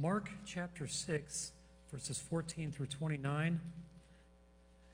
Mark 0.00 0.30
chapter 0.46 0.86
6, 0.86 1.50
verses 1.90 2.18
14 2.18 2.70
through 2.70 2.86
29. 2.86 3.58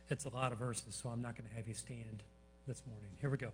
It's 0.09 0.25
a 0.25 0.31
lot 0.31 0.51
of 0.51 0.57
verses, 0.57 0.95
so 0.95 1.11
I'm 1.11 1.21
not 1.21 1.37
going 1.37 1.47
to 1.47 1.55
have 1.57 1.69
you 1.69 1.75
stand 1.75 2.23
this 2.67 2.83
morning. 2.89 3.11
Here 3.21 3.29
we 3.29 3.37
go. 3.37 3.51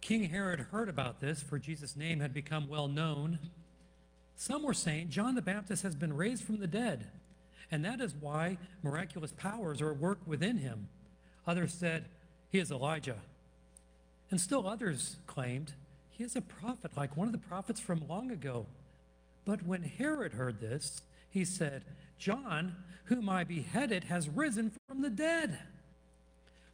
King 0.00 0.30
Herod 0.30 0.60
heard 0.70 0.88
about 0.88 1.20
this, 1.20 1.42
for 1.42 1.58
Jesus' 1.58 1.96
name 1.96 2.20
had 2.20 2.32
become 2.32 2.68
well 2.68 2.86
known. 2.86 3.40
Some 4.36 4.62
were 4.62 4.74
saying, 4.74 5.08
John 5.08 5.34
the 5.34 5.42
Baptist 5.42 5.82
has 5.82 5.96
been 5.96 6.16
raised 6.16 6.44
from 6.44 6.60
the 6.60 6.68
dead, 6.68 7.08
and 7.68 7.84
that 7.84 8.00
is 8.00 8.14
why 8.14 8.58
miraculous 8.84 9.32
powers 9.32 9.82
are 9.82 9.90
at 9.90 9.98
work 9.98 10.20
within 10.24 10.58
him. 10.58 10.86
Others 11.48 11.74
said, 11.74 12.04
He 12.52 12.60
is 12.60 12.70
Elijah. 12.70 13.18
And 14.30 14.40
still 14.40 14.68
others 14.68 15.16
claimed, 15.26 15.72
Is 16.20 16.36
a 16.36 16.42
prophet, 16.42 16.90
like 16.98 17.16
one 17.16 17.28
of 17.28 17.32
the 17.32 17.38
prophets 17.38 17.80
from 17.80 18.06
long 18.06 18.30
ago. 18.30 18.66
But 19.46 19.64
when 19.66 19.82
Herod 19.82 20.34
heard 20.34 20.60
this, 20.60 21.00
he 21.30 21.46
said, 21.46 21.82
John, 22.18 22.76
whom 23.04 23.30
I 23.30 23.42
beheaded, 23.42 24.04
has 24.04 24.28
risen 24.28 24.70
from 24.86 25.00
the 25.00 25.08
dead. 25.08 25.58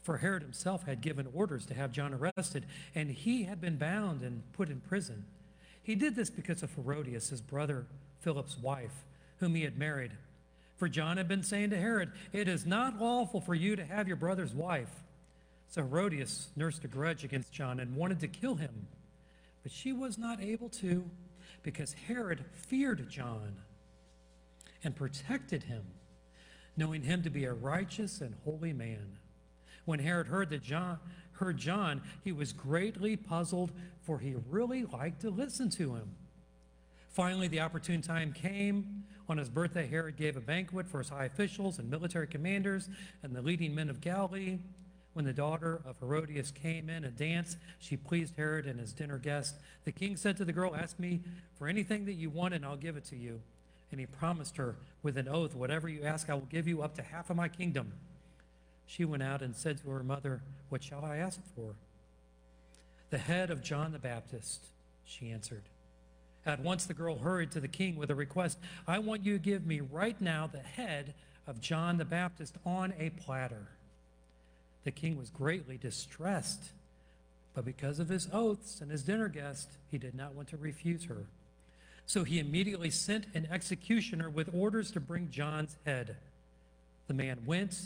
For 0.02 0.16
Herod 0.16 0.42
himself 0.42 0.84
had 0.84 1.00
given 1.00 1.28
orders 1.32 1.64
to 1.66 1.74
have 1.74 1.92
John 1.92 2.12
arrested, 2.12 2.66
and 2.92 3.08
he 3.08 3.44
had 3.44 3.60
been 3.60 3.76
bound 3.76 4.22
and 4.22 4.42
put 4.52 4.68
in 4.68 4.80
prison. 4.80 5.24
He 5.80 5.94
did 5.94 6.16
this 6.16 6.28
because 6.28 6.64
of 6.64 6.74
Herodias, 6.74 7.28
his 7.28 7.40
brother 7.40 7.86
Philip's 8.22 8.58
wife, 8.58 9.04
whom 9.38 9.54
he 9.54 9.62
had 9.62 9.78
married. 9.78 10.10
For 10.76 10.88
John 10.88 11.18
had 11.18 11.28
been 11.28 11.44
saying 11.44 11.70
to 11.70 11.78
Herod, 11.78 12.10
It 12.32 12.48
is 12.48 12.66
not 12.66 13.00
lawful 13.00 13.40
for 13.40 13.54
you 13.54 13.76
to 13.76 13.84
have 13.84 14.08
your 14.08 14.16
brother's 14.16 14.54
wife. 14.54 14.90
So 15.68 15.82
Herodias 15.82 16.48
nursed 16.56 16.84
a 16.84 16.88
grudge 16.88 17.22
against 17.22 17.52
John 17.52 17.78
and 17.78 17.94
wanted 17.94 18.18
to 18.20 18.28
kill 18.28 18.56
him. 18.56 18.88
But 19.66 19.72
she 19.72 19.92
was 19.92 20.16
not 20.16 20.40
able 20.40 20.68
to 20.68 21.10
because 21.64 21.92
Herod 22.06 22.44
feared 22.52 23.10
John 23.10 23.56
and 24.84 24.94
protected 24.94 25.64
him, 25.64 25.82
knowing 26.76 27.02
him 27.02 27.20
to 27.24 27.30
be 27.30 27.46
a 27.46 27.52
righteous 27.52 28.20
and 28.20 28.36
holy 28.44 28.72
man. 28.72 29.18
When 29.84 29.98
Herod 29.98 30.28
heard 30.28 30.50
that 30.50 30.62
John 30.62 31.00
heard 31.32 31.56
John, 31.56 32.02
he 32.22 32.30
was 32.30 32.52
greatly 32.52 33.16
puzzled, 33.16 33.72
for 34.02 34.20
he 34.20 34.36
really 34.48 34.84
liked 34.84 35.22
to 35.22 35.30
listen 35.30 35.68
to 35.70 35.96
him. 35.96 36.14
Finally, 37.08 37.48
the 37.48 37.58
opportune 37.58 38.02
time 38.02 38.32
came. 38.32 39.02
On 39.28 39.36
his 39.36 39.50
birthday, 39.50 39.88
Herod 39.88 40.14
gave 40.14 40.36
a 40.36 40.40
banquet 40.40 40.86
for 40.86 40.98
his 40.98 41.08
high 41.08 41.24
officials 41.24 41.80
and 41.80 41.90
military 41.90 42.28
commanders 42.28 42.88
and 43.24 43.34
the 43.34 43.42
leading 43.42 43.74
men 43.74 43.90
of 43.90 44.00
Galilee. 44.00 44.58
When 45.16 45.24
the 45.24 45.32
daughter 45.32 45.80
of 45.86 45.98
Herodias 45.98 46.50
came 46.50 46.90
in 46.90 47.02
and 47.02 47.16
danced, 47.16 47.56
she 47.78 47.96
pleased 47.96 48.34
Herod 48.36 48.66
and 48.66 48.78
his 48.78 48.92
dinner 48.92 49.16
guests. 49.16 49.58
The 49.86 49.90
king 49.90 50.14
said 50.14 50.36
to 50.36 50.44
the 50.44 50.52
girl, 50.52 50.76
Ask 50.76 50.98
me 50.98 51.22
for 51.58 51.68
anything 51.68 52.04
that 52.04 52.12
you 52.12 52.28
want, 52.28 52.52
and 52.52 52.66
I'll 52.66 52.76
give 52.76 52.98
it 52.98 53.06
to 53.06 53.16
you. 53.16 53.40
And 53.90 53.98
he 53.98 54.04
promised 54.04 54.58
her 54.58 54.76
with 55.02 55.16
an 55.16 55.26
oath, 55.26 55.54
Whatever 55.54 55.88
you 55.88 56.02
ask, 56.02 56.28
I 56.28 56.34
will 56.34 56.42
give 56.42 56.68
you 56.68 56.82
up 56.82 56.96
to 56.96 57.02
half 57.02 57.30
of 57.30 57.36
my 57.36 57.48
kingdom. 57.48 57.94
She 58.84 59.06
went 59.06 59.22
out 59.22 59.40
and 59.40 59.56
said 59.56 59.78
to 59.78 59.88
her 59.88 60.02
mother, 60.02 60.42
What 60.68 60.84
shall 60.84 61.02
I 61.02 61.16
ask 61.16 61.40
for? 61.54 61.76
The 63.08 63.16
head 63.16 63.50
of 63.50 63.62
John 63.62 63.92
the 63.92 63.98
Baptist, 63.98 64.66
she 65.06 65.30
answered. 65.30 65.62
At 66.44 66.60
once 66.60 66.84
the 66.84 66.92
girl 66.92 67.20
hurried 67.20 67.52
to 67.52 67.60
the 67.60 67.68
king 67.68 67.96
with 67.96 68.10
a 68.10 68.14
request 68.14 68.58
I 68.86 68.98
want 68.98 69.24
you 69.24 69.38
to 69.38 69.42
give 69.42 69.64
me 69.64 69.80
right 69.80 70.20
now 70.20 70.46
the 70.46 70.58
head 70.58 71.14
of 71.46 71.62
John 71.62 71.96
the 71.96 72.04
Baptist 72.04 72.58
on 72.66 72.92
a 72.98 73.08
platter. 73.08 73.68
The 74.86 74.92
king 74.92 75.18
was 75.18 75.30
greatly 75.30 75.78
distressed, 75.78 76.70
but 77.54 77.64
because 77.64 77.98
of 77.98 78.08
his 78.08 78.28
oaths 78.32 78.80
and 78.80 78.88
his 78.88 79.02
dinner 79.02 79.26
guest, 79.26 79.68
he 79.90 79.98
did 79.98 80.14
not 80.14 80.36
want 80.36 80.46
to 80.50 80.56
refuse 80.56 81.06
her. 81.06 81.24
So 82.06 82.22
he 82.22 82.38
immediately 82.38 82.90
sent 82.90 83.26
an 83.34 83.48
executioner 83.50 84.30
with 84.30 84.48
orders 84.54 84.92
to 84.92 85.00
bring 85.00 85.28
John's 85.28 85.76
head. 85.84 86.14
The 87.08 87.14
man 87.14 87.40
went, 87.44 87.76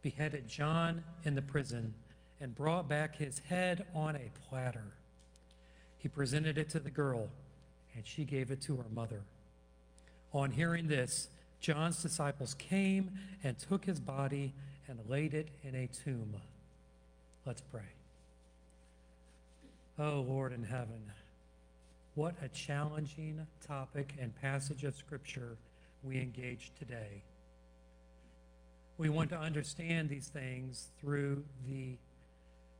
beheaded 0.00 0.48
John 0.48 1.04
in 1.22 1.34
the 1.34 1.42
prison, 1.42 1.92
and 2.40 2.54
brought 2.54 2.88
back 2.88 3.16
his 3.16 3.40
head 3.40 3.84
on 3.94 4.16
a 4.16 4.30
platter. 4.48 4.86
He 5.98 6.08
presented 6.08 6.56
it 6.56 6.70
to 6.70 6.80
the 6.80 6.90
girl, 6.90 7.28
and 7.94 8.06
she 8.06 8.24
gave 8.24 8.50
it 8.50 8.62
to 8.62 8.76
her 8.76 8.88
mother. 8.94 9.20
On 10.32 10.50
hearing 10.50 10.88
this, 10.88 11.28
John's 11.60 12.00
disciples 12.00 12.54
came 12.54 13.10
and 13.44 13.58
took 13.58 13.84
his 13.84 14.00
body 14.00 14.54
and 14.92 15.08
laid 15.08 15.32
it 15.32 15.48
in 15.62 15.74
a 15.74 15.86
tomb. 15.86 16.36
Let's 17.46 17.62
pray. 17.62 17.80
Oh, 19.98 20.24
Lord 20.28 20.52
in 20.52 20.64
heaven, 20.64 21.12
what 22.14 22.34
a 22.42 22.48
challenging 22.48 23.46
topic 23.66 24.14
and 24.20 24.38
passage 24.42 24.84
of 24.84 24.94
Scripture 24.94 25.56
we 26.02 26.20
engage 26.20 26.72
today. 26.78 27.22
We 28.98 29.08
want 29.08 29.30
to 29.30 29.38
understand 29.38 30.10
these 30.10 30.28
things 30.28 30.88
through 31.00 31.42
the 31.66 31.96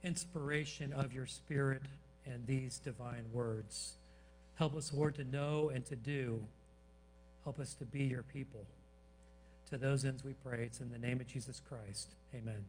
inspiration 0.05 0.93
of 0.93 1.15
your 1.15 1.27
Spirit 1.27 1.83
and 2.27 2.47
these 2.47 2.79
divine 2.79 3.25
words. 3.33 3.94
Help 4.56 4.77
us, 4.77 4.93
Lord, 4.93 5.15
to 5.15 5.25
know 5.25 5.71
and 5.75 5.84
to 5.87 5.97
do. 5.97 6.44
Help 7.44 7.59
us 7.59 7.75
to 7.75 7.84
be 7.87 8.05
your 8.05 8.23
people. 8.23 8.67
To 9.72 9.78
those 9.78 10.05
ends 10.05 10.22
we 10.22 10.34
pray. 10.34 10.65
It's 10.65 10.81
in 10.81 10.91
the 10.91 10.99
name 10.99 11.19
of 11.19 11.27
Jesus 11.27 11.62
Christ. 11.66 12.09
Amen. 12.34 12.62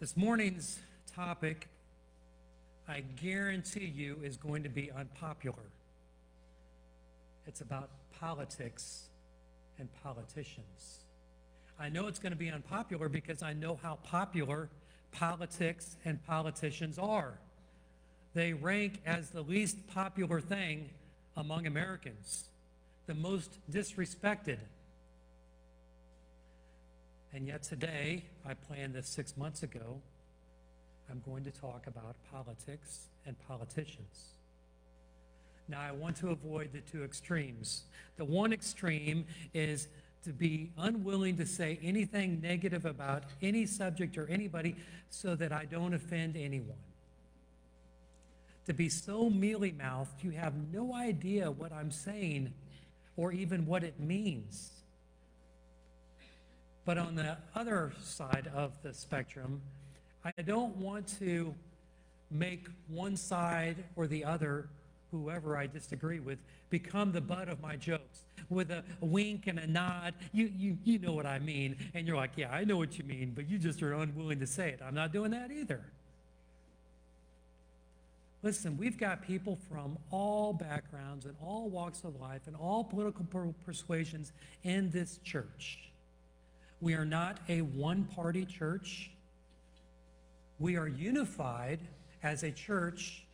This 0.00 0.16
morning's 0.16 0.80
topic, 1.14 1.68
I 2.88 3.04
guarantee 3.22 3.84
you, 3.84 4.18
is 4.24 4.36
going 4.36 4.64
to 4.64 4.68
be 4.68 4.90
unpopular. 4.90 5.62
It's 7.46 7.60
about 7.60 7.88
politics 8.18 9.04
and 9.78 9.88
politicians. 10.02 11.04
I 11.78 11.90
know 11.90 12.08
it's 12.08 12.18
going 12.18 12.32
to 12.32 12.36
be 12.36 12.50
unpopular 12.50 13.08
because 13.08 13.44
I 13.44 13.52
know 13.52 13.78
how 13.80 14.00
popular 14.02 14.70
politics 15.12 15.94
and 16.04 16.20
politicians 16.26 16.98
are. 16.98 17.34
They 18.34 18.54
rank 18.54 19.02
as 19.06 19.30
the 19.30 19.42
least 19.42 19.86
popular 19.86 20.40
thing 20.40 20.88
among 21.36 21.68
Americans 21.68 22.48
the 23.06 23.14
most 23.14 23.58
disrespected. 23.70 24.58
And 27.32 27.46
yet 27.46 27.62
today, 27.62 28.24
I 28.46 28.54
planned 28.54 28.94
this 28.94 29.08
six 29.08 29.36
months 29.36 29.62
ago, 29.62 30.00
I'm 31.10 31.20
going 31.26 31.44
to 31.44 31.50
talk 31.50 31.86
about 31.86 32.16
politics 32.30 33.08
and 33.26 33.36
politicians. 33.46 34.30
Now, 35.68 35.80
I 35.80 35.92
want 35.92 36.16
to 36.16 36.28
avoid 36.28 36.72
the 36.72 36.80
two 36.80 37.04
extremes. 37.04 37.84
The 38.16 38.24
one 38.24 38.52
extreme 38.52 39.26
is 39.52 39.88
to 40.24 40.30
be 40.30 40.70
unwilling 40.78 41.36
to 41.36 41.46
say 41.46 41.78
anything 41.82 42.40
negative 42.40 42.86
about 42.86 43.24
any 43.42 43.66
subject 43.66 44.16
or 44.16 44.26
anybody 44.28 44.76
so 45.10 45.34
that 45.36 45.52
I 45.52 45.64
don't 45.64 45.94
offend 45.94 46.36
anyone. 46.36 46.78
To 48.66 48.72
be 48.72 48.88
so 48.88 49.28
mealy 49.28 49.72
mouthed, 49.72 50.22
you 50.22 50.30
have 50.30 50.54
no 50.72 50.94
idea 50.94 51.50
what 51.50 51.72
I'm 51.72 51.90
saying 51.90 52.52
or 53.16 53.32
even 53.32 53.66
what 53.66 53.84
it 53.84 53.98
means. 54.00 54.70
But 56.84 56.98
on 56.98 57.14
the 57.14 57.38
other 57.54 57.92
side 58.02 58.50
of 58.54 58.72
the 58.82 58.92
spectrum, 58.92 59.62
I 60.24 60.42
don't 60.42 60.76
want 60.76 61.18
to 61.20 61.54
make 62.30 62.66
one 62.88 63.16
side 63.16 63.76
or 63.96 64.06
the 64.06 64.24
other, 64.24 64.68
whoever 65.10 65.56
I 65.56 65.66
disagree 65.66 66.20
with, 66.20 66.38
become 66.70 67.12
the 67.12 67.20
butt 67.20 67.48
of 67.48 67.60
my 67.60 67.76
jokes 67.76 68.24
with 68.50 68.70
a, 68.70 68.82
wink 69.00 69.46
and 69.46 69.58
a 69.58 69.66
nod. 69.66 70.14
You, 70.32 70.50
you, 70.56 70.78
you 70.84 70.98
know 70.98 71.12
what 71.12 71.26
I 71.26 71.38
mean. 71.38 71.76
And 71.94 72.06
you're 72.06 72.16
like, 72.16 72.32
yeah, 72.36 72.50
I 72.50 72.64
know 72.64 72.76
what 72.76 72.98
you 72.98 73.04
mean, 73.04 73.32
but 73.34 73.48
you 73.48 73.58
just 73.58 73.82
are 73.82 73.94
unwilling 73.94 74.40
to 74.40 74.46
say 74.46 74.70
it. 74.70 74.80
I'm 74.84 74.94
not 74.94 75.12
doing 75.12 75.30
that 75.30 75.50
either. 75.50 75.82
Listen, 78.44 78.76
we've 78.76 78.98
got 78.98 79.22
people 79.22 79.58
from 79.70 79.96
all 80.10 80.52
backgrounds 80.52 81.24
and 81.24 81.34
all 81.42 81.70
walks 81.70 82.04
of 82.04 82.20
life 82.20 82.42
and 82.46 82.54
all 82.54 82.84
political 82.84 83.24
persuasions 83.64 84.32
in 84.64 84.90
this 84.90 85.18
church. 85.24 85.78
We 86.82 86.92
are 86.92 87.06
not 87.06 87.38
a 87.48 87.62
one 87.62 88.04
party 88.04 88.44
church. 88.44 89.10
We 90.58 90.76
are 90.76 90.86
unified 90.86 91.80
as 92.22 92.42
a 92.42 92.52
church 92.52 93.24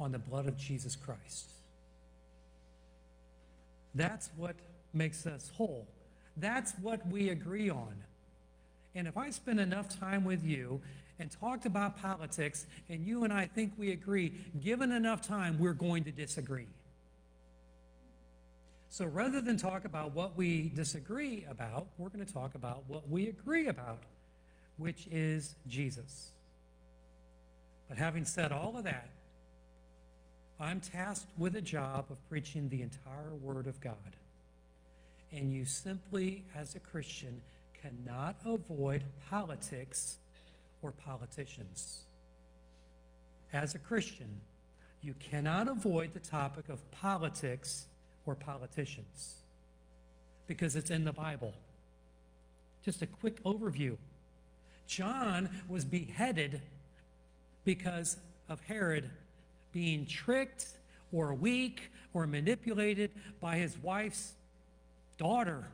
on 0.00 0.10
the 0.10 0.18
blood 0.18 0.48
of 0.48 0.56
Jesus 0.56 0.96
Christ. 0.96 1.50
That's 3.94 4.30
what 4.36 4.56
makes 4.92 5.24
us 5.24 5.52
whole. 5.56 5.86
That's 6.36 6.72
what 6.82 7.06
we 7.06 7.28
agree 7.28 7.70
on. 7.70 7.94
And 8.96 9.06
if 9.06 9.16
I 9.16 9.30
spend 9.30 9.60
enough 9.60 10.00
time 10.00 10.24
with 10.24 10.44
you 10.44 10.80
and 11.20 11.30
talked 11.30 11.66
about 11.66 12.00
politics, 12.00 12.66
and 12.88 13.06
you 13.06 13.24
and 13.24 13.32
I 13.32 13.46
think 13.46 13.74
we 13.76 13.92
agree, 13.92 14.32
given 14.60 14.90
enough 14.90 15.20
time, 15.20 15.58
we're 15.58 15.74
going 15.74 16.04
to 16.04 16.10
disagree. 16.10 16.66
So 18.88 19.04
rather 19.04 19.40
than 19.40 19.56
talk 19.56 19.84
about 19.84 20.14
what 20.14 20.36
we 20.36 20.72
disagree 20.74 21.44
about, 21.48 21.86
we're 21.98 22.08
going 22.08 22.24
to 22.24 22.32
talk 22.32 22.54
about 22.54 22.84
what 22.88 23.08
we 23.08 23.28
agree 23.28 23.68
about, 23.68 23.98
which 24.78 25.06
is 25.12 25.54
Jesus. 25.68 26.30
But 27.88 27.98
having 27.98 28.24
said 28.24 28.50
all 28.50 28.76
of 28.76 28.84
that, 28.84 29.10
I'm 30.58 30.80
tasked 30.80 31.30
with 31.38 31.54
a 31.54 31.60
job 31.60 32.06
of 32.10 32.16
preaching 32.28 32.68
the 32.68 32.82
entire 32.82 33.34
Word 33.42 33.66
of 33.66 33.80
God. 33.80 33.94
And 35.32 35.52
you 35.52 35.64
simply, 35.64 36.44
as 36.56 36.74
a 36.74 36.80
Christian, 36.80 37.40
cannot 37.80 38.36
avoid 38.44 39.04
politics 39.30 40.16
or 40.82 40.92
politicians. 40.92 42.04
As 43.52 43.74
a 43.74 43.78
Christian, 43.78 44.40
you 45.02 45.14
cannot 45.18 45.68
avoid 45.68 46.12
the 46.14 46.20
topic 46.20 46.68
of 46.68 46.88
politics 46.90 47.86
or 48.26 48.34
politicians 48.34 49.36
because 50.46 50.76
it's 50.76 50.90
in 50.90 51.04
the 51.04 51.12
Bible. 51.12 51.54
Just 52.84 53.02
a 53.02 53.06
quick 53.06 53.42
overview. 53.44 53.96
John 54.86 55.48
was 55.68 55.84
beheaded 55.84 56.62
because 57.64 58.16
of 58.48 58.60
Herod 58.60 59.10
being 59.72 60.06
tricked 60.06 60.66
or 61.12 61.34
weak 61.34 61.90
or 62.12 62.26
manipulated 62.26 63.10
by 63.40 63.56
his 63.56 63.78
wife's 63.78 64.32
daughter 65.18 65.68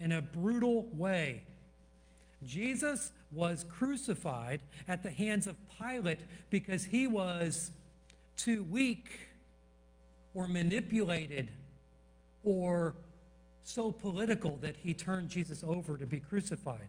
in 0.00 0.12
a 0.12 0.22
brutal 0.22 0.88
way. 0.94 1.42
Jesus 2.44 3.12
was 3.32 3.64
crucified 3.68 4.60
at 4.86 5.02
the 5.02 5.10
hands 5.10 5.46
of 5.46 5.56
Pilate 5.78 6.20
because 6.50 6.84
he 6.84 7.06
was 7.06 7.70
too 8.36 8.62
weak 8.64 9.28
or 10.34 10.48
manipulated 10.48 11.48
or 12.44 12.94
so 13.64 13.92
political 13.92 14.56
that 14.60 14.76
he 14.76 14.92
turned 14.92 15.28
Jesus 15.28 15.62
over 15.66 15.96
to 15.96 16.06
be 16.06 16.20
crucified. 16.20 16.88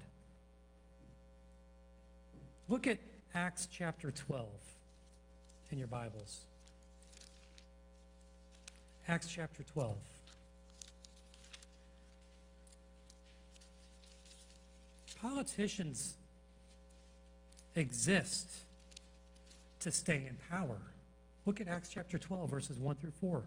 Look 2.67 2.87
at 2.87 2.97
Acts 3.35 3.67
chapter 3.71 4.11
12 4.11 4.47
in 5.71 5.77
your 5.77 5.87
Bibles. 5.87 6.41
Acts 9.07 9.27
chapter 9.27 9.63
12. 9.73 9.95
Politicians 15.21 16.15
exist 17.75 18.49
to 19.79 19.91
stay 19.91 20.25
in 20.27 20.37
power. 20.49 20.77
Look 21.45 21.59
at 21.59 21.67
Acts 21.67 21.89
chapter 21.89 22.17
12, 22.17 22.49
verses 22.49 22.79
1 22.79 22.95
through 22.95 23.13
4. 23.19 23.43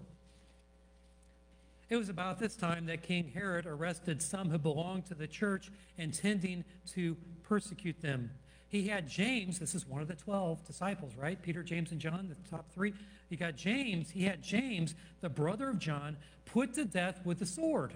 It 1.88 1.96
was 1.96 2.08
about 2.08 2.38
this 2.38 2.56
time 2.56 2.87
that 2.87 3.02
King 3.02 3.31
Herod 3.32 3.64
arrested 3.64 4.20
some 4.20 4.50
who 4.50 4.58
belonged 4.58 5.06
to 5.06 5.14
the 5.14 5.26
church, 5.26 5.70
intending 5.96 6.64
to 6.94 7.17
persecute 7.44 8.00
them. 8.02 8.31
He 8.69 8.88
had 8.88 9.08
James, 9.08 9.61
this 9.61 9.75
is 9.75 9.87
one 9.87 10.02
of 10.02 10.08
the 10.08 10.14
12 10.14 10.67
disciples, 10.67 11.12
right? 11.17 11.40
Peter, 11.40 11.62
James, 11.62 11.93
and 11.93 12.00
John, 12.00 12.29
the 12.29 12.50
top 12.50 12.69
three. 12.72 12.93
He 13.31 13.37
got 13.37 13.56
James, 13.56 14.11
he 14.11 14.25
had 14.25 14.43
James, 14.43 14.94
the 15.20 15.29
brother 15.29 15.69
of 15.69 15.79
John, 15.79 16.17
put 16.44 16.75
to 16.75 16.84
death 16.84 17.20
with 17.25 17.38
the 17.38 17.46
sword. 17.46 17.93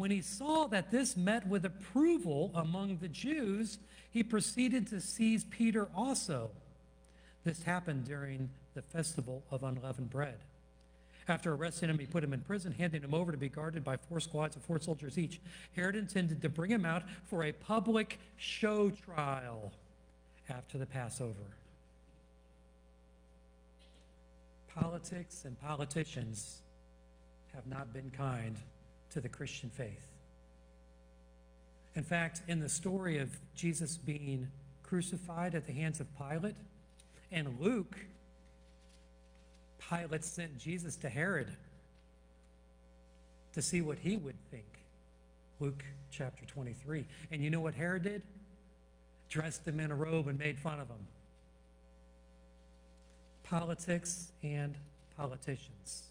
When 0.00 0.10
he 0.10 0.22
saw 0.22 0.66
that 0.68 0.90
this 0.90 1.14
met 1.14 1.46
with 1.46 1.66
approval 1.66 2.52
among 2.54 2.96
the 3.02 3.08
Jews, 3.08 3.78
he 4.10 4.22
proceeded 4.22 4.86
to 4.86 4.98
seize 4.98 5.44
Peter 5.44 5.90
also. 5.94 6.52
This 7.44 7.64
happened 7.64 8.06
during 8.06 8.48
the 8.72 8.80
festival 8.80 9.42
of 9.50 9.62
unleavened 9.62 10.08
bread. 10.08 10.38
After 11.28 11.52
arresting 11.52 11.90
him, 11.90 11.98
he 11.98 12.06
put 12.06 12.24
him 12.24 12.32
in 12.32 12.40
prison, 12.40 12.72
handing 12.72 13.02
him 13.02 13.12
over 13.12 13.30
to 13.30 13.36
be 13.36 13.50
guarded 13.50 13.84
by 13.84 13.98
four 13.98 14.20
squads 14.20 14.56
of 14.56 14.62
four 14.62 14.80
soldiers 14.80 15.18
each. 15.18 15.38
Herod 15.76 15.96
intended 15.96 16.40
to 16.40 16.48
bring 16.48 16.70
him 16.70 16.86
out 16.86 17.02
for 17.26 17.44
a 17.44 17.52
public 17.52 18.18
show 18.38 18.88
trial 18.88 19.70
after 20.48 20.78
the 20.78 20.86
Passover. 20.86 21.58
Politics 24.74 25.44
and 25.44 25.60
politicians 25.60 26.62
have 27.52 27.66
not 27.66 27.92
been 27.92 28.10
kind 28.10 28.56
to 29.10 29.20
the 29.20 29.28
Christian 29.28 29.70
faith. 29.70 30.06
In 31.94 32.04
fact, 32.04 32.42
in 32.46 32.60
the 32.60 32.68
story 32.68 33.18
of 33.18 33.36
Jesus 33.54 33.96
being 33.96 34.48
crucified 34.82 35.54
at 35.54 35.66
the 35.66 35.72
hands 35.72 36.00
of 36.00 36.06
Pilate, 36.16 36.56
and 37.32 37.60
Luke, 37.60 37.96
Pilate 39.88 40.24
sent 40.24 40.58
Jesus 40.58 40.96
to 40.96 41.08
Herod 41.08 41.48
to 43.52 43.62
see 43.62 43.80
what 43.80 43.98
he 43.98 44.16
would 44.16 44.36
think. 44.50 44.64
Luke 45.58 45.84
chapter 46.10 46.44
23. 46.46 47.04
And 47.30 47.42
you 47.42 47.50
know 47.50 47.60
what 47.60 47.74
Herod 47.74 48.04
did? 48.04 48.22
Dressed 49.28 49.66
him 49.66 49.80
in 49.80 49.90
a 49.90 49.94
robe 49.94 50.28
and 50.28 50.38
made 50.38 50.58
fun 50.58 50.80
of 50.80 50.88
him. 50.88 51.06
Politics 53.42 54.32
and 54.42 54.74
politicians. 55.16 56.09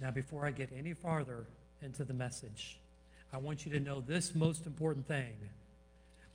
Now, 0.00 0.10
before 0.10 0.44
I 0.44 0.50
get 0.50 0.70
any 0.76 0.92
farther 0.92 1.46
into 1.82 2.04
the 2.04 2.14
message, 2.14 2.78
I 3.32 3.38
want 3.38 3.64
you 3.64 3.72
to 3.72 3.80
know 3.80 4.00
this 4.00 4.34
most 4.34 4.66
important 4.66 5.06
thing 5.06 5.32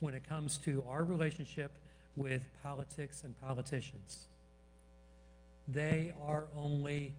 when 0.00 0.14
it 0.14 0.28
comes 0.28 0.58
to 0.58 0.84
our 0.88 1.04
relationship 1.04 1.70
with 2.16 2.42
politics 2.62 3.22
and 3.24 3.40
politicians. 3.40 4.26
They 5.68 6.12
are 6.26 6.44
only 6.56 7.14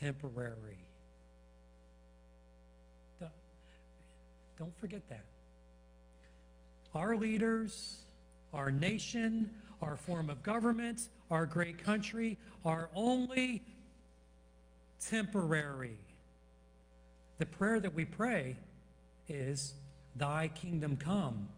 temporary. 0.00 0.78
Don't 4.58 4.76
forget 4.80 5.08
that. 5.08 5.24
Our 6.94 7.16
leaders, 7.16 7.98
our 8.52 8.72
nation, 8.72 9.50
our 9.80 9.96
form 9.96 10.30
of 10.30 10.42
government, 10.42 11.08
our 11.30 11.46
great 11.46 11.84
country 11.84 12.38
are 12.64 12.88
only 12.94 13.62
temporary. 15.06 15.98
The 17.38 17.46
prayer 17.46 17.80
that 17.80 17.94
we 17.94 18.04
pray 18.04 18.56
is, 19.28 19.74
Thy 20.16 20.48
kingdom 20.48 20.96
come. 20.96 21.48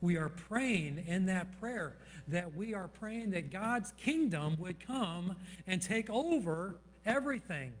We 0.00 0.16
are 0.16 0.28
praying 0.28 1.04
in 1.06 1.26
that 1.26 1.60
prayer 1.60 1.94
that 2.28 2.54
we 2.54 2.74
are 2.74 2.88
praying 2.88 3.30
that 3.30 3.50
God's 3.50 3.92
kingdom 3.92 4.56
would 4.58 4.84
come 4.86 5.36
and 5.66 5.82
take 5.82 6.08
over 6.08 6.76
everything. 7.04 7.72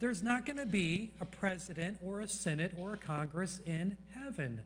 There's 0.00 0.22
not 0.22 0.44
going 0.44 0.56
to 0.56 0.66
be 0.66 1.12
a 1.20 1.24
president 1.24 1.98
or 2.04 2.20
a 2.20 2.28
senate 2.28 2.74
or 2.76 2.94
a 2.94 2.96
congress 2.96 3.60
in 3.64 3.96
heaven. 4.14 4.62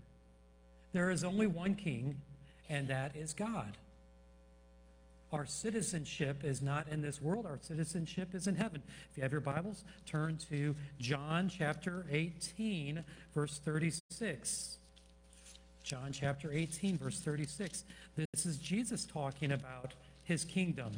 There 0.92 1.10
is 1.10 1.24
only 1.24 1.46
one 1.46 1.74
king, 1.74 2.22
and 2.70 2.88
that 2.88 3.14
is 3.14 3.34
God. 3.34 3.76
Our 5.36 5.44
citizenship 5.44 6.44
is 6.44 6.62
not 6.62 6.88
in 6.88 7.02
this 7.02 7.20
world. 7.20 7.44
Our 7.44 7.58
citizenship 7.60 8.34
is 8.34 8.46
in 8.46 8.54
heaven. 8.54 8.82
If 9.10 9.18
you 9.18 9.22
have 9.22 9.32
your 9.32 9.42
Bibles, 9.42 9.84
turn 10.06 10.38
to 10.48 10.74
John 10.98 11.50
chapter 11.50 12.06
18, 12.10 13.04
verse 13.34 13.60
36. 13.62 14.78
John 15.84 16.12
chapter 16.12 16.50
18, 16.50 16.96
verse 16.96 17.20
36. 17.20 17.84
This 18.16 18.46
is 18.46 18.56
Jesus 18.56 19.04
talking 19.04 19.52
about 19.52 19.92
his 20.24 20.42
kingdom. 20.42 20.92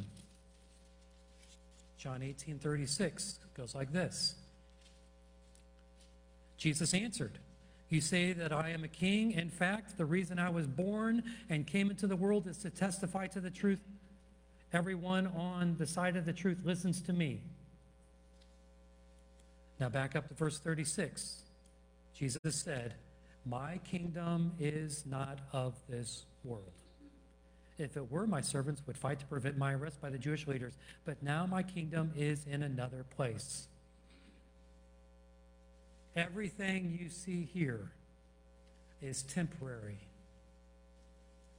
John 1.97 2.23
18, 2.23 2.59
36 2.59 3.39
goes 3.57 3.75
like 3.75 3.91
this 3.91 4.35
Jesus 6.57 6.93
answered, 6.93 7.39
You 7.89 7.99
say 7.99 8.31
that 8.31 8.53
I 8.53 8.69
am 8.69 8.85
a 8.85 8.87
king. 8.87 9.33
In 9.33 9.49
fact, 9.49 9.97
the 9.97 10.05
reason 10.05 10.39
I 10.39 10.49
was 10.49 10.65
born 10.65 11.23
and 11.49 11.67
came 11.67 11.89
into 11.89 12.07
the 12.07 12.15
world 12.15 12.47
is 12.47 12.59
to 12.59 12.69
testify 12.69 13.27
to 13.27 13.41
the 13.41 13.51
truth. 13.51 13.81
Everyone 14.71 15.27
on 15.27 15.75
the 15.79 15.87
side 15.87 16.15
of 16.15 16.25
the 16.25 16.33
truth 16.33 16.59
listens 16.63 17.01
to 17.01 17.13
me. 17.13 17.41
Now, 19.79 19.89
back 19.89 20.15
up 20.15 20.27
to 20.27 20.33
verse 20.33 20.59
36. 20.59 21.43
Jesus 22.13 22.55
said, 22.55 22.95
My 23.45 23.79
kingdom 23.79 24.51
is 24.59 25.05
not 25.05 25.39
of 25.53 25.73
this 25.87 26.25
world. 26.43 26.71
If 27.79 27.95
it 27.95 28.11
were, 28.11 28.27
my 28.27 28.41
servants 28.41 28.81
would 28.85 28.97
fight 28.97 29.19
to 29.19 29.25
prevent 29.25 29.57
my 29.57 29.73
arrest 29.73 30.01
by 30.01 30.09
the 30.09 30.17
Jewish 30.17 30.45
leaders. 30.47 30.73
But 31.05 31.23
now 31.23 31.45
my 31.45 31.63
kingdom 31.63 32.11
is 32.15 32.45
in 32.45 32.61
another 32.61 33.05
place. 33.15 33.67
Everything 36.15 36.97
you 37.01 37.09
see 37.09 37.47
here 37.53 37.91
is 39.01 39.23
temporary. 39.23 39.99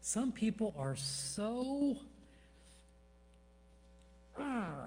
Some 0.02 0.30
people 0.30 0.74
are 0.78 0.96
so 0.96 1.96
Hmm. 4.40 4.86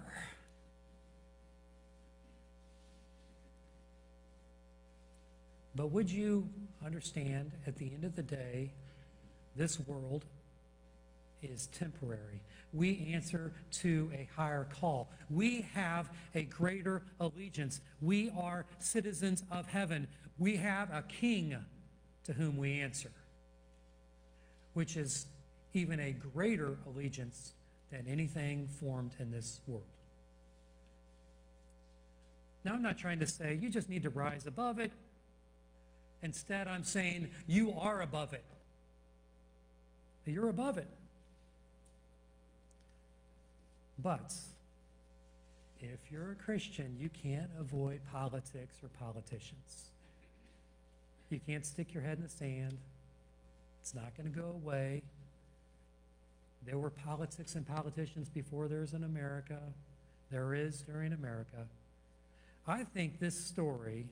but 5.76 5.92
would 5.92 6.10
you 6.10 6.48
understand 6.86 7.52
at 7.68 7.76
the 7.78 7.92
end 7.94 8.04
of 8.04 8.16
the 8.16 8.24
day, 8.24 8.72
this 9.56 9.80
world 9.80 10.26
is 11.42 11.68
temporary. 11.68 12.42
We 12.74 13.12
answer 13.14 13.52
to 13.82 14.10
a 14.14 14.30
higher 14.36 14.68
call. 14.80 15.10
We 15.30 15.68
have 15.74 16.10
a 16.36 16.44
greater 16.44 17.04
allegiance. 17.20 17.82
We 18.02 18.32
are 18.38 18.66
citizens 18.80 19.44
of 19.52 19.68
heaven. 19.68 20.08
We 20.38 20.56
have 20.58 20.90
a 20.92 21.04
king 21.04 21.56
to 22.24 22.34
whom 22.34 22.58
we 22.58 22.80
answer, 22.80 23.12
which 24.74 24.96
is 24.96 25.26
even 25.74 26.00
a 26.00 26.12
greater 26.12 26.78
allegiance 26.88 27.54
than 27.94 28.08
anything 28.08 28.68
formed 28.68 29.12
in 29.20 29.30
this 29.30 29.62
world. 29.68 29.84
Now, 32.66 32.74
I'm 32.74 32.82
not 32.82 32.98
trying 32.98 33.20
to 33.20 33.28
say 33.28 33.58
you 33.62 33.70
just 33.70 33.88
need 33.88 34.04
to 34.04 34.10
rise 34.10 34.48
above 34.48 34.80
it. 34.80 34.92
Instead, 36.24 36.68
I'm 36.68 36.84
saying 36.84 37.30
you 37.46 37.72
are 37.78 38.02
above 38.02 38.34
it. 38.34 38.44
You're 40.26 40.50
above 40.50 40.78
it. 40.80 40.88
But 44.00 44.34
if 45.80 46.00
you're 46.12 46.32
a 46.32 46.36
Christian, 46.36 46.96
you 47.00 47.10
can't 47.10 47.52
avoid 47.60 48.00
politics 48.12 48.78
or 48.82 48.90
politicians. 48.98 49.92
You 51.30 51.40
can't 51.46 51.66
stick 51.66 51.94
your 51.94 52.02
head 52.02 52.18
in 52.18 52.24
the 52.24 52.30
sand. 52.30 52.78
It's 53.82 53.94
not 53.94 54.18
going 54.18 54.32
to 54.32 54.40
go 54.40 54.48
away. 54.48 55.04
There 56.66 56.78
were 56.78 56.90
politics 56.90 57.56
and 57.56 57.68
politicians 57.68 58.30
before 58.30 58.68
there's 58.68 58.94
an 58.94 59.04
America. 59.04 59.60
There 60.32 60.54
is 60.54 60.82
during 60.82 61.14
America. 61.14 61.68
I 62.68 62.84
think 62.84 63.20
this 63.20 63.38
story 63.38 64.06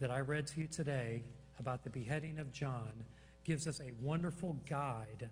that 0.00 0.10
I 0.10 0.20
read 0.20 0.46
to 0.48 0.60
you 0.60 0.66
today 0.66 1.22
about 1.60 1.84
the 1.84 1.90
beheading 1.90 2.38
of 2.38 2.52
John 2.52 2.92
gives 3.44 3.66
us 3.66 3.80
a 3.80 3.92
wonderful 4.02 4.56
guide 4.68 5.28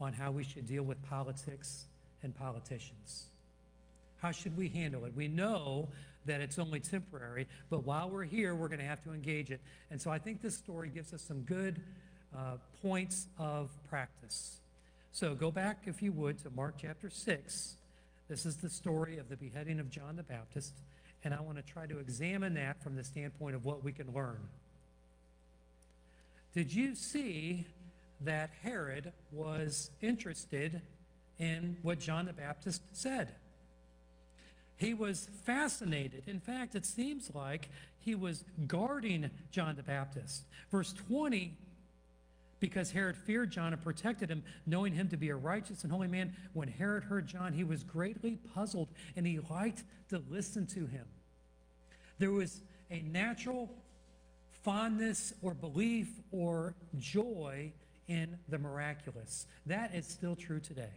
on 0.00 0.12
how 0.12 0.30
we 0.30 0.44
should 0.44 0.66
deal 0.66 0.82
with 0.82 1.02
politics 1.02 1.86
and 2.22 2.34
politicians. 2.34 3.26
How 4.18 4.30
should 4.30 4.56
we 4.56 4.68
handle 4.68 5.04
it? 5.04 5.12
We 5.14 5.28
know 5.28 5.88
that 6.26 6.40
it's 6.40 6.58
only 6.58 6.78
temporary, 6.78 7.48
but 7.68 7.84
while 7.84 8.08
we're 8.08 8.24
here, 8.24 8.54
we're 8.54 8.68
going 8.68 8.78
to 8.78 8.86
have 8.86 9.02
to 9.02 9.12
engage 9.12 9.50
it. 9.50 9.60
And 9.90 10.00
so 10.00 10.10
I 10.10 10.18
think 10.18 10.40
this 10.40 10.56
story 10.56 10.88
gives 10.88 11.12
us 11.12 11.22
some 11.22 11.40
good 11.40 11.82
uh, 12.36 12.56
points 12.80 13.26
of 13.38 13.70
practice. 13.88 14.61
So 15.14 15.34
go 15.34 15.50
back, 15.50 15.82
if 15.84 16.00
you 16.02 16.10
would, 16.12 16.38
to 16.42 16.50
Mark 16.50 16.76
chapter 16.80 17.10
6. 17.10 17.74
This 18.28 18.46
is 18.46 18.56
the 18.56 18.70
story 18.70 19.18
of 19.18 19.28
the 19.28 19.36
beheading 19.36 19.78
of 19.78 19.90
John 19.90 20.16
the 20.16 20.22
Baptist, 20.22 20.72
and 21.22 21.34
I 21.34 21.40
want 21.42 21.58
to 21.58 21.62
try 21.62 21.84
to 21.84 21.98
examine 21.98 22.54
that 22.54 22.82
from 22.82 22.96
the 22.96 23.04
standpoint 23.04 23.54
of 23.54 23.66
what 23.66 23.84
we 23.84 23.92
can 23.92 24.10
learn. 24.14 24.38
Did 26.54 26.72
you 26.72 26.94
see 26.94 27.66
that 28.22 28.50
Herod 28.62 29.12
was 29.32 29.90
interested 30.00 30.80
in 31.38 31.76
what 31.82 32.00
John 32.00 32.24
the 32.24 32.32
Baptist 32.32 32.80
said? 32.92 33.34
He 34.76 34.94
was 34.94 35.28
fascinated. 35.44 36.22
In 36.26 36.40
fact, 36.40 36.74
it 36.74 36.86
seems 36.86 37.30
like 37.34 37.68
he 38.00 38.14
was 38.14 38.44
guarding 38.66 39.28
John 39.50 39.76
the 39.76 39.82
Baptist. 39.82 40.44
Verse 40.70 40.94
20 40.94 41.52
because 42.62 42.92
Herod 42.92 43.16
feared 43.16 43.50
John 43.50 43.72
and 43.72 43.82
protected 43.82 44.30
him, 44.30 44.44
knowing 44.66 44.94
him 44.94 45.08
to 45.08 45.16
be 45.16 45.30
a 45.30 45.34
righteous 45.34 45.82
and 45.82 45.90
holy 45.90 46.06
man. 46.06 46.32
When 46.52 46.68
Herod 46.68 47.02
heard 47.02 47.26
John, 47.26 47.52
he 47.52 47.64
was 47.64 47.82
greatly 47.82 48.38
puzzled 48.54 48.88
and 49.16 49.26
he 49.26 49.40
liked 49.50 49.82
to 50.10 50.22
listen 50.30 50.68
to 50.68 50.86
him. 50.86 51.04
There 52.20 52.30
was 52.30 52.62
a 52.88 53.00
natural 53.00 53.68
fondness 54.62 55.34
or 55.42 55.54
belief 55.54 56.08
or 56.30 56.76
joy 57.00 57.72
in 58.06 58.38
the 58.48 58.58
miraculous. 58.58 59.48
That 59.66 59.92
is 59.92 60.06
still 60.06 60.36
true 60.36 60.60
today. 60.60 60.94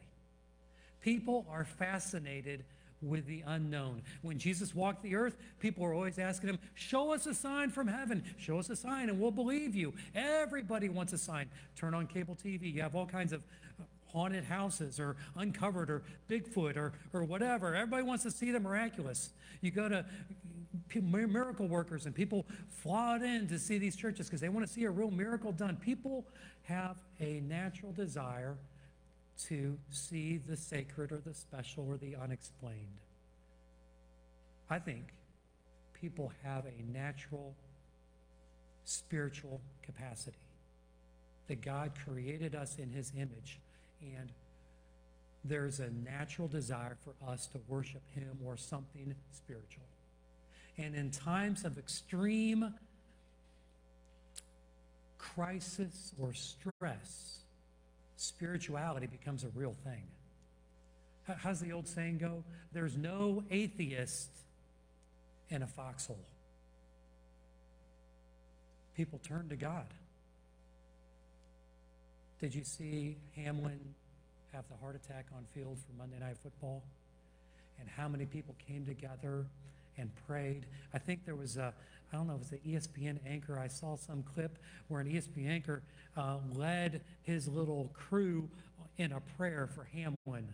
People 1.02 1.48
are 1.50 1.66
fascinated 1.66 2.64
with 3.08 3.26
the 3.26 3.44
unknown. 3.46 4.02
When 4.22 4.38
Jesus 4.38 4.74
walked 4.74 5.04
the 5.04 5.16
earth, 5.16 5.38
people 5.60 5.84
were 5.84 5.94
always 5.94 6.20
asking 6.20 6.50
him, 6.50 6.60
Show 6.74 7.14
us 7.14 7.26
a 7.26 7.34
sign 7.34 7.70
from 7.70 7.88
heaven. 7.88 8.24
Show 8.38 8.60
us 8.60 8.70
a 8.70 8.76
sign 8.76 9.10
and 9.10 9.20
we'll 9.20 9.32
believe 9.32 9.76
you. 9.76 9.94
Everybody 10.14 10.90
wants 10.90 11.14
a 11.14 11.18
sign. 11.18 11.50
Turn 11.76 11.94
on 11.94 12.08
cable 12.08 12.36
TV. 12.36 12.74
You 12.74 12.82
have 12.82 12.96
all 12.96 13.06
kinds 13.06 13.34
of 13.34 13.42
uh, 13.80 13.84
haunted 14.12 14.44
houses 14.44 15.00
or 15.00 15.16
uncovered 15.36 15.90
or 15.90 16.04
Bigfoot 16.30 16.78
or, 16.78 16.94
or 17.14 17.24
whatever. 17.24 17.76
Everybody 17.76 18.04
wants 18.04 18.24
to 18.24 18.32
see 18.32 18.52
the 18.52 18.60
miraculous. 18.60 19.32
You 19.62 19.72
go 19.72 19.90
to 19.90 20.06
miracle 21.02 21.68
workers 21.68 22.06
and 22.06 22.16
people 22.16 22.46
flood 22.70 23.22
in 23.22 23.48
to 23.48 23.60
see 23.60 23.78
these 23.78 23.96
churches 23.96 24.28
because 24.28 24.42
they 24.42 24.50
want 24.50 24.66
to 24.66 24.72
see 24.72 24.86
a 24.86 24.90
real 24.90 25.12
miracle 25.12 25.52
done. 25.52 25.78
People 25.78 26.26
have 26.64 26.98
a 27.20 27.42
natural 27.42 27.92
desire 27.92 28.58
to 29.44 29.78
see 29.90 30.38
the 30.38 30.56
sacred 30.56 31.12
or 31.12 31.18
the 31.18 31.34
special 31.34 31.88
or 31.88 31.98
the 31.98 32.16
unexplained. 32.16 33.00
I 34.70 34.80
think 34.80 35.14
people 35.94 36.32
have 36.44 36.66
a 36.66 36.92
natural 36.92 37.56
spiritual 38.84 39.62
capacity 39.84 40.38
that 41.48 41.62
God 41.62 41.92
created 42.06 42.56
us 42.56 42.78
in 42.78 42.90
his 42.90 43.12
image 43.16 43.60
and 44.02 44.32
there's 45.44 45.80
a 45.80 45.90
natural 45.90 46.48
desire 46.48 46.98
for 47.04 47.14
us 47.32 47.48
to 47.48 47.60
worship 47.68 48.02
him 48.16 48.40
or 48.44 48.58
something 48.58 49.14
spiritual. 49.32 49.84
And 50.78 50.96
in 50.96 51.12
times 51.12 51.64
of 51.64 51.78
extreme 51.78 52.74
crisis 55.18 56.14
or 56.20 56.34
stress, 56.34 57.40
spirituality 58.16 59.08
becomes 59.08 59.44
a 59.44 59.50
real 59.50 59.76
thing. 59.84 60.04
How's 61.38 61.60
the 61.60 61.72
old 61.72 61.88
saying 61.88 62.20
go? 62.20 62.44
There's 62.72 62.96
no 62.96 63.44
atheist 63.50 64.30
in 65.50 65.64
a 65.64 65.68
foxhole. 65.68 66.26
People 68.96 69.20
turn 69.24 69.50
to 69.50 69.56
God. 69.56 69.88
Did 72.40 72.54
you 72.54 72.64
see 72.64 73.18
Hamlin 73.36 73.80
have 74.54 74.66
the 74.70 74.76
heart 74.78 74.96
attack 74.96 75.26
on 75.36 75.46
field 75.54 75.78
for 75.80 75.94
Monday 75.98 76.20
Night 76.20 76.38
Football? 76.38 76.84
And 77.80 77.90
how 77.90 78.08
many 78.08 78.26
people 78.26 78.56
came 78.68 78.86
together 78.86 79.46
and 79.98 80.10
prayed? 80.28 80.66
I 80.94 80.98
think 80.98 81.26
there 81.26 81.36
was 81.36 81.58
a, 81.58 81.74
I 82.12 82.16
don't 82.16 82.28
know, 82.28 82.40
if 82.42 82.52
it 82.52 82.62
was 82.64 82.90
the 82.90 83.02
ESPN 83.02 83.20
anchor. 83.28 83.60
I 83.60 83.68
saw 83.68 83.96
some 83.96 84.24
clip 84.24 84.58
where 84.88 85.02
an 85.02 85.08
ESPN 85.08 85.50
anchor 85.50 85.82
uh, 86.18 86.38
led 86.54 87.02
his 87.24 87.48
little 87.48 87.92
crew 87.94 88.50
in 88.98 89.12
a 89.12 89.20
prayer 89.38 89.68
for 89.68 89.84
Hamlin 89.94 90.48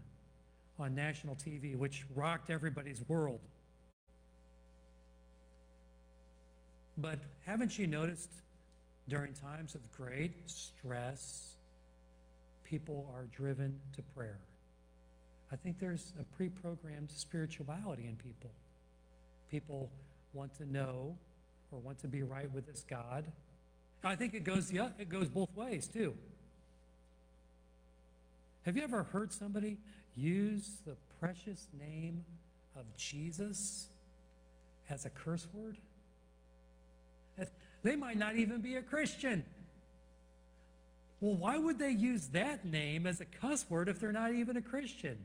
on 0.79 0.95
national 0.95 1.36
TV, 1.36 1.75
which 1.75 2.05
rocked 2.15 2.50
everybody's 2.50 3.03
world. 3.07 3.39
But 6.98 7.19
haven't 7.45 7.77
you 7.77 7.88
noticed 7.88 8.29
during 9.07 9.33
times 9.33 9.75
of 9.75 9.81
great 9.91 10.33
stress, 10.45 11.55
people 12.63 13.12
are 13.15 13.25
driven 13.25 13.79
to 13.95 14.01
prayer? 14.15 14.39
I 15.51 15.55
think 15.55 15.79
there's 15.79 16.13
a 16.19 16.24
pre 16.36 16.50
programmed 16.50 17.12
spirituality 17.12 18.07
in 18.07 18.15
people. 18.15 18.51
People 19.51 19.91
want 20.34 20.55
to 20.55 20.65
know 20.65 21.17
or 21.72 21.79
want 21.79 22.00
to 22.00 22.08
be 22.08 22.24
right 22.24 22.50
with 22.51 22.65
this 22.65 22.86
God. 22.89 23.25
I 24.03 24.15
think 24.15 24.34
it 24.34 24.43
goes, 24.43 24.72
yeah, 24.72 24.89
it 24.98 25.10
goes 25.10 25.27
both 25.27 25.55
ways 25.55 25.88
too. 25.88 26.15
Have 28.65 28.77
you 28.77 28.84
ever 28.84 29.03
heard 29.03 29.31
somebody 29.31 29.77
use 30.15 30.77
the 30.86 30.96
precious 31.20 31.67
name 31.77 32.24
of 32.75 32.86
Jesus 32.96 33.88
as 34.89 35.05
a 35.05 35.10
curse 35.10 35.48
word? 35.53 35.77
They 37.84 37.96
might 37.96 38.17
not 38.17 38.36
even 38.36 38.62
be 38.62 38.75
a 38.75 38.81
Christian. 38.81 39.43
Well, 41.20 41.36
why 41.36 41.58
would 41.58 41.77
they 41.79 41.89
use 41.91 42.27
that 42.27 42.63
name 42.65 43.05
as 43.08 43.22
a 43.22 43.25
cuss 43.25 43.65
word 43.70 43.89
if 43.89 44.00
they're 44.00 44.12
not 44.12 44.34
even 44.34 44.55
a 44.55 44.62
Christian? 44.62 45.17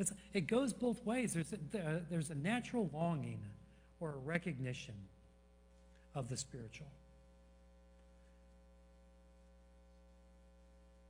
It's, 0.00 0.12
it 0.32 0.46
goes 0.46 0.72
both 0.72 1.04
ways. 1.04 1.34
There's 1.34 1.52
a, 1.52 2.00
there's 2.08 2.30
a 2.30 2.34
natural 2.34 2.88
longing 2.92 3.38
or 4.00 4.14
a 4.14 4.16
recognition 4.16 4.94
of 6.14 6.30
the 6.30 6.38
spiritual. 6.38 6.86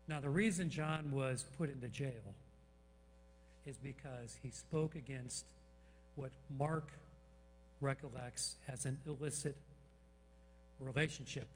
Now, 0.09 0.19
the 0.19 0.29
reason 0.29 0.71
John 0.71 1.13
was 1.13 1.45
put 1.57 1.71
into 1.71 1.87
jail 1.87 2.35
is 3.65 3.79
because 3.79 4.37
he 4.43 4.51
spoke 4.51 4.97
against 4.97 5.45
what 6.17 6.33
Mark 6.59 6.89
recollects 7.81 8.57
as 8.67 8.87
an 8.87 8.99
illicit 9.07 9.57
relationship 10.81 11.47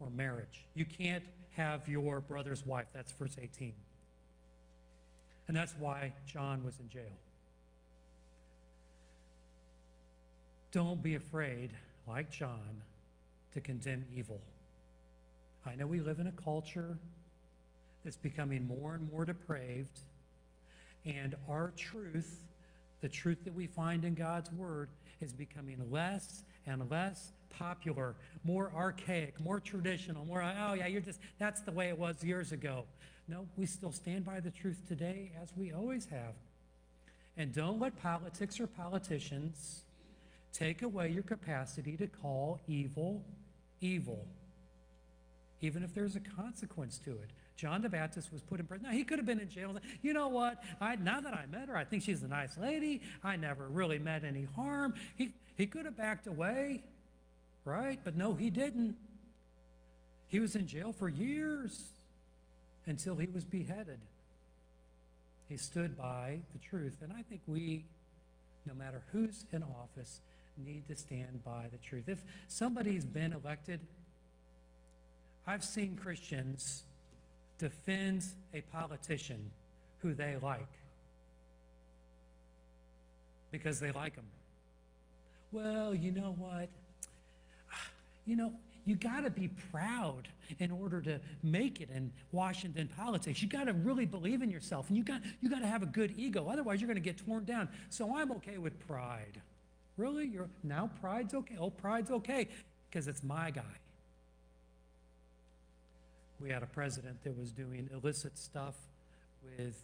or 0.00 0.08
marriage. 0.08 0.64
You 0.74 0.86
can't 0.86 1.24
have 1.50 1.86
your 1.86 2.20
brother's 2.20 2.64
wife. 2.64 2.86
That's 2.94 3.12
verse 3.12 3.36
18. 3.38 3.74
And 5.48 5.56
that's 5.56 5.74
why 5.78 6.12
John 6.26 6.62
was 6.62 6.78
in 6.78 6.88
jail. 6.88 7.02
Don't 10.70 11.02
be 11.02 11.14
afraid, 11.14 11.70
like 12.06 12.30
John, 12.30 12.82
to 13.54 13.60
condemn 13.60 14.04
evil. 14.14 14.40
I 15.66 15.74
know 15.74 15.86
we 15.86 16.00
live 16.00 16.18
in 16.18 16.26
a 16.26 16.32
culture 16.32 16.98
that's 18.04 18.18
becoming 18.18 18.66
more 18.66 18.94
and 18.94 19.10
more 19.10 19.24
depraved, 19.24 20.00
and 21.04 21.34
our 21.48 21.72
truth, 21.76 22.44
the 23.00 23.08
truth 23.08 23.44
that 23.44 23.54
we 23.54 23.66
find 23.66 24.04
in 24.04 24.14
God's 24.14 24.52
Word, 24.52 24.90
is 25.20 25.32
becoming 25.32 25.90
less 25.90 26.42
and 26.66 26.90
less 26.90 27.32
popular, 27.50 28.14
more 28.44 28.70
archaic, 28.76 29.40
more 29.40 29.58
traditional, 29.60 30.24
more, 30.26 30.42
oh 30.42 30.74
yeah, 30.74 30.86
you're 30.86 31.00
just, 31.00 31.20
that's 31.38 31.62
the 31.62 31.72
way 31.72 31.88
it 31.88 31.98
was 31.98 32.22
years 32.22 32.52
ago. 32.52 32.84
No, 33.28 33.46
we 33.56 33.66
still 33.66 33.92
stand 33.92 34.24
by 34.24 34.40
the 34.40 34.50
truth 34.50 34.80
today 34.88 35.32
as 35.40 35.50
we 35.56 35.72
always 35.72 36.06
have. 36.06 36.34
And 37.36 37.54
don't 37.54 37.78
let 37.78 38.00
politics 38.02 38.58
or 38.58 38.66
politicians 38.66 39.82
take 40.52 40.82
away 40.82 41.10
your 41.10 41.22
capacity 41.22 41.96
to 41.98 42.06
call 42.06 42.58
evil 42.66 43.22
evil, 43.80 44.26
even 45.60 45.82
if 45.82 45.94
there's 45.94 46.16
a 46.16 46.20
consequence 46.20 46.98
to 46.98 47.10
it. 47.10 47.30
John 47.56 47.82
the 47.82 47.88
Baptist 47.88 48.32
was 48.32 48.42
put 48.42 48.60
in 48.60 48.66
prison. 48.66 48.86
Now, 48.86 48.92
he 48.92 49.02
could 49.02 49.18
have 49.18 49.26
been 49.26 49.40
in 49.40 49.48
jail. 49.48 49.76
You 50.00 50.12
know 50.12 50.28
what? 50.28 50.62
I, 50.80 50.94
now 50.96 51.20
that 51.20 51.34
I 51.34 51.46
met 51.50 51.68
her, 51.68 51.76
I 51.76 51.84
think 51.84 52.04
she's 52.04 52.22
a 52.22 52.28
nice 52.28 52.56
lady. 52.56 53.02
I 53.24 53.36
never 53.36 53.66
really 53.66 53.98
met 53.98 54.24
any 54.24 54.46
harm. 54.54 54.94
He, 55.16 55.32
he 55.56 55.66
could 55.66 55.84
have 55.84 55.96
backed 55.96 56.28
away, 56.28 56.84
right? 57.64 57.98
But 58.04 58.16
no, 58.16 58.34
he 58.34 58.50
didn't. 58.50 58.96
He 60.28 60.38
was 60.38 60.54
in 60.54 60.68
jail 60.68 60.92
for 60.92 61.08
years 61.08 61.82
until 62.88 63.14
he 63.16 63.28
was 63.32 63.44
beheaded. 63.44 64.00
He 65.48 65.56
stood 65.56 65.96
by 65.96 66.40
the 66.52 66.58
truth. 66.58 66.96
And 67.02 67.12
I 67.12 67.22
think 67.22 67.42
we, 67.46 67.84
no 68.66 68.74
matter 68.74 69.02
who's 69.12 69.44
in 69.52 69.62
office, 69.62 70.20
need 70.66 70.88
to 70.88 70.96
stand 70.96 71.44
by 71.44 71.66
the 71.70 71.78
truth. 71.78 72.08
If 72.08 72.22
somebody's 72.48 73.04
been 73.04 73.32
elected, 73.32 73.80
I've 75.46 75.64
seen 75.64 75.96
Christians 75.96 76.82
defend 77.58 78.24
a 78.52 78.60
politician 78.60 79.50
who 80.00 80.14
they 80.14 80.36
like 80.42 80.68
because 83.50 83.80
they 83.80 83.92
like 83.92 84.14
him. 84.14 84.26
Well, 85.52 85.94
you 85.94 86.12
know 86.12 86.34
what? 86.38 86.68
You 88.26 88.36
know, 88.36 88.52
you 88.88 88.96
got 88.96 89.24
to 89.24 89.30
be 89.30 89.48
proud 89.70 90.28
in 90.58 90.70
order 90.70 91.00
to 91.02 91.20
make 91.42 91.80
it 91.80 91.90
in 91.90 92.12
Washington 92.32 92.88
politics. 92.96 93.42
You 93.42 93.48
got 93.48 93.64
to 93.64 93.72
really 93.72 94.06
believe 94.06 94.42
in 94.42 94.50
yourself, 94.50 94.88
and 94.88 94.96
you 94.96 95.04
got 95.04 95.20
you 95.40 95.50
got 95.50 95.60
to 95.60 95.66
have 95.66 95.82
a 95.82 95.86
good 95.86 96.14
ego. 96.16 96.48
Otherwise, 96.50 96.80
you're 96.80 96.88
going 96.88 97.02
to 97.02 97.08
get 97.08 97.24
torn 97.26 97.44
down. 97.44 97.68
So 97.90 98.16
I'm 98.16 98.32
okay 98.32 98.58
with 98.58 98.78
pride. 98.86 99.40
Really, 99.96 100.26
you're 100.26 100.48
now 100.62 100.90
pride's 101.00 101.34
okay. 101.34 101.56
Oh, 101.58 101.70
pride's 101.70 102.10
okay 102.10 102.48
because 102.88 103.08
it's 103.08 103.22
my 103.22 103.50
guy 103.50 103.62
we 106.40 106.50
had 106.50 106.62
a 106.62 106.66
president 106.66 107.22
that 107.24 107.36
was 107.36 107.52
doing 107.52 107.88
illicit 107.92 108.38
stuff 108.38 108.76
with 109.42 109.76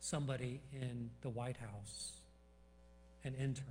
somebody 0.00 0.60
in 0.72 1.10
the 1.22 1.28
White 1.28 1.56
House, 1.58 2.12
an 3.24 3.34
intern. 3.34 3.64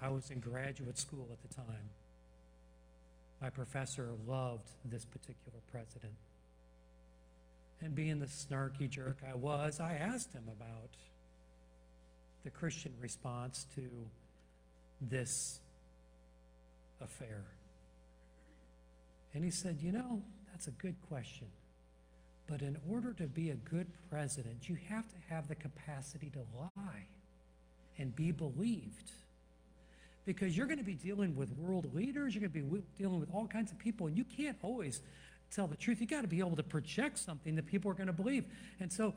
I 0.00 0.08
was 0.08 0.30
in 0.30 0.40
graduate 0.40 0.98
school 0.98 1.28
at 1.32 1.48
the 1.48 1.54
time. 1.54 1.90
My 3.44 3.50
professor 3.50 4.08
loved 4.26 4.70
this 4.86 5.04
particular 5.04 5.58
president. 5.70 6.14
And 7.82 7.94
being 7.94 8.18
the 8.18 8.24
snarky 8.24 8.88
jerk 8.88 9.18
I 9.30 9.34
was, 9.34 9.80
I 9.80 9.96
asked 9.96 10.32
him 10.32 10.44
about 10.48 10.88
the 12.42 12.48
Christian 12.48 12.94
response 12.98 13.66
to 13.74 13.82
this 15.02 15.60
affair. 17.02 17.44
And 19.34 19.44
he 19.44 19.50
said, 19.50 19.76
You 19.82 19.92
know, 19.92 20.22
that's 20.50 20.68
a 20.68 20.70
good 20.70 20.96
question. 21.10 21.48
But 22.46 22.62
in 22.62 22.78
order 22.90 23.12
to 23.12 23.24
be 23.24 23.50
a 23.50 23.56
good 23.56 23.88
president, 24.08 24.70
you 24.70 24.78
have 24.88 25.06
to 25.06 25.16
have 25.28 25.48
the 25.48 25.54
capacity 25.54 26.30
to 26.30 26.46
lie 26.58 27.08
and 27.98 28.16
be 28.16 28.32
believed. 28.32 29.10
Because 30.24 30.56
you're 30.56 30.66
going 30.66 30.78
to 30.78 30.84
be 30.84 30.94
dealing 30.94 31.36
with 31.36 31.50
world 31.58 31.94
leaders, 31.94 32.34
you're 32.34 32.48
going 32.48 32.52
to 32.52 32.70
be 32.70 32.82
dealing 32.96 33.20
with 33.20 33.28
all 33.32 33.46
kinds 33.46 33.70
of 33.70 33.78
people, 33.78 34.06
and 34.06 34.16
you 34.16 34.24
can't 34.24 34.56
always 34.62 35.02
tell 35.50 35.66
the 35.66 35.76
truth. 35.76 36.00
You 36.00 36.06
got 36.06 36.22
to 36.22 36.28
be 36.28 36.38
able 36.38 36.56
to 36.56 36.62
project 36.62 37.18
something 37.18 37.54
that 37.56 37.66
people 37.66 37.90
are 37.90 37.94
going 37.94 38.06
to 38.06 38.12
believe. 38.12 38.44
And 38.80 38.92
so 38.92 39.14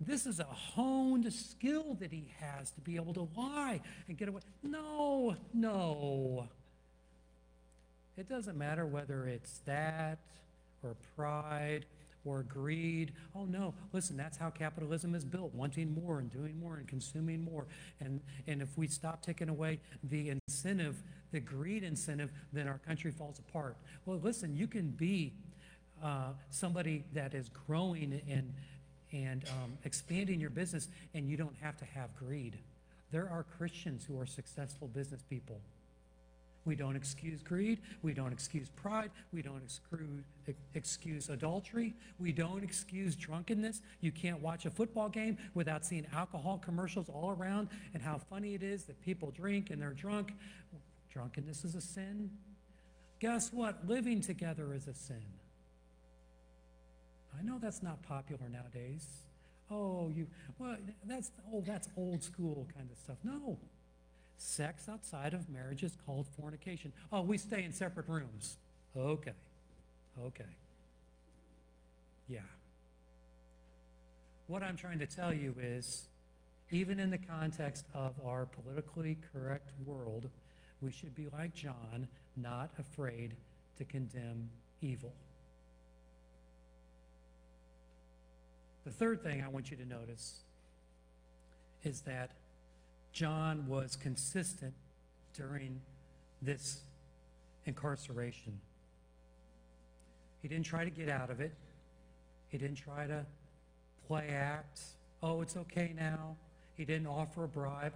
this 0.00 0.26
is 0.26 0.40
a 0.40 0.44
honed 0.44 1.32
skill 1.32 1.94
that 2.00 2.12
he 2.12 2.32
has 2.38 2.70
to 2.72 2.80
be 2.80 2.96
able 2.96 3.14
to 3.14 3.28
lie 3.36 3.80
and 4.08 4.16
get 4.16 4.28
away. 4.28 4.40
No, 4.62 5.36
no. 5.52 6.48
It 8.16 8.28
doesn't 8.28 8.56
matter 8.56 8.86
whether 8.86 9.26
it's 9.26 9.60
that 9.66 10.18
or 10.82 10.94
pride 11.16 11.86
or 12.24 12.42
greed. 12.42 13.12
Oh 13.34 13.44
no, 13.44 13.74
listen, 13.92 14.16
that's 14.16 14.36
how 14.36 14.50
capitalism 14.50 15.14
is 15.14 15.24
built, 15.24 15.54
wanting 15.54 15.94
more 15.94 16.18
and 16.18 16.30
doing 16.30 16.58
more 16.58 16.76
and 16.76 16.88
consuming 16.88 17.44
more. 17.44 17.66
And, 18.00 18.20
and 18.46 18.62
if 18.62 18.76
we 18.76 18.86
stop 18.86 19.22
taking 19.22 19.48
away 19.48 19.80
the 20.02 20.30
incentive, 20.30 21.02
the 21.32 21.40
greed 21.40 21.82
incentive, 21.82 22.30
then 22.52 22.68
our 22.68 22.78
country 22.78 23.10
falls 23.10 23.38
apart. 23.38 23.76
Well, 24.06 24.18
listen, 24.22 24.56
you 24.56 24.66
can 24.66 24.90
be 24.90 25.32
uh, 26.02 26.32
somebody 26.50 27.04
that 27.12 27.34
is 27.34 27.48
growing 27.66 28.20
and, 28.28 28.52
and 29.12 29.44
um, 29.48 29.78
expanding 29.84 30.40
your 30.40 30.50
business, 30.50 30.88
and 31.14 31.28
you 31.28 31.36
don't 31.36 31.56
have 31.60 31.76
to 31.78 31.84
have 31.84 32.14
greed. 32.16 32.58
There 33.10 33.28
are 33.30 33.44
Christians 33.58 34.04
who 34.04 34.18
are 34.18 34.26
successful 34.26 34.88
business 34.88 35.22
people. 35.22 35.60
We 36.64 36.74
don't 36.74 36.96
excuse 36.96 37.42
greed. 37.42 37.80
We 38.02 38.14
don't 38.14 38.32
excuse 38.32 38.70
pride. 38.70 39.10
We 39.32 39.42
don't 39.42 39.62
excuse 40.74 41.28
adultery. 41.28 41.94
We 42.18 42.32
don't 42.32 42.64
excuse 42.64 43.14
drunkenness. 43.16 43.82
You 44.00 44.12
can't 44.12 44.40
watch 44.40 44.64
a 44.64 44.70
football 44.70 45.08
game 45.08 45.36
without 45.54 45.84
seeing 45.84 46.06
alcohol 46.14 46.60
commercials 46.64 47.08
all 47.08 47.30
around 47.38 47.68
and 47.92 48.02
how 48.02 48.18
funny 48.18 48.54
it 48.54 48.62
is 48.62 48.84
that 48.84 49.00
people 49.02 49.30
drink 49.30 49.70
and 49.70 49.80
they're 49.80 49.90
drunk. 49.90 50.32
Drunkenness 51.12 51.64
is 51.64 51.74
a 51.74 51.80
sin. 51.80 52.30
Guess 53.20 53.52
what? 53.52 53.86
Living 53.86 54.20
together 54.20 54.72
is 54.74 54.88
a 54.88 54.94
sin. 54.94 55.22
I 57.38 57.42
know 57.42 57.58
that's 57.60 57.82
not 57.82 58.02
popular 58.02 58.48
nowadays. 58.48 59.06
Oh, 59.70 60.08
you, 60.14 60.26
well, 60.58 60.76
that's, 61.04 61.30
oh, 61.52 61.62
that's 61.66 61.88
old 61.96 62.22
school 62.22 62.66
kind 62.76 62.88
of 62.90 62.98
stuff. 62.98 63.16
No, 63.24 63.58
Sex 64.36 64.88
outside 64.88 65.34
of 65.34 65.48
marriage 65.48 65.82
is 65.82 65.96
called 66.06 66.26
fornication. 66.38 66.92
Oh, 67.12 67.22
we 67.22 67.38
stay 67.38 67.64
in 67.64 67.72
separate 67.72 68.08
rooms. 68.08 68.58
Okay. 68.96 69.32
Okay. 70.26 70.44
Yeah. 72.28 72.40
What 74.46 74.62
I'm 74.62 74.76
trying 74.76 74.98
to 74.98 75.06
tell 75.06 75.32
you 75.32 75.54
is, 75.60 76.08
even 76.70 77.00
in 77.00 77.10
the 77.10 77.18
context 77.18 77.86
of 77.94 78.14
our 78.24 78.46
politically 78.46 79.16
correct 79.32 79.70
world, 79.86 80.28
we 80.80 80.90
should 80.90 81.14
be 81.14 81.28
like 81.32 81.54
John, 81.54 82.08
not 82.36 82.70
afraid 82.78 83.34
to 83.78 83.84
condemn 83.84 84.50
evil. 84.82 85.12
The 88.84 88.90
third 88.90 89.22
thing 89.22 89.42
I 89.42 89.48
want 89.48 89.70
you 89.70 89.78
to 89.78 89.86
notice 89.86 90.40
is 91.84 92.02
that 92.02 92.30
John 93.14 93.68
was 93.68 93.94
consistent 93.94 94.74
during 95.34 95.80
this 96.42 96.82
incarceration. 97.64 98.60
He 100.42 100.48
didn't 100.48 100.66
try 100.66 100.84
to 100.84 100.90
get 100.90 101.08
out 101.08 101.30
of 101.30 101.40
it. 101.40 101.54
He 102.48 102.58
didn't 102.58 102.76
try 102.76 103.06
to 103.06 103.24
play 104.08 104.28
act. 104.30 104.80
Oh, 105.22 105.42
it's 105.42 105.56
okay 105.56 105.94
now. 105.96 106.36
He 106.76 106.84
didn't 106.84 107.06
offer 107.06 107.44
a 107.44 107.48
bribe. 107.48 107.94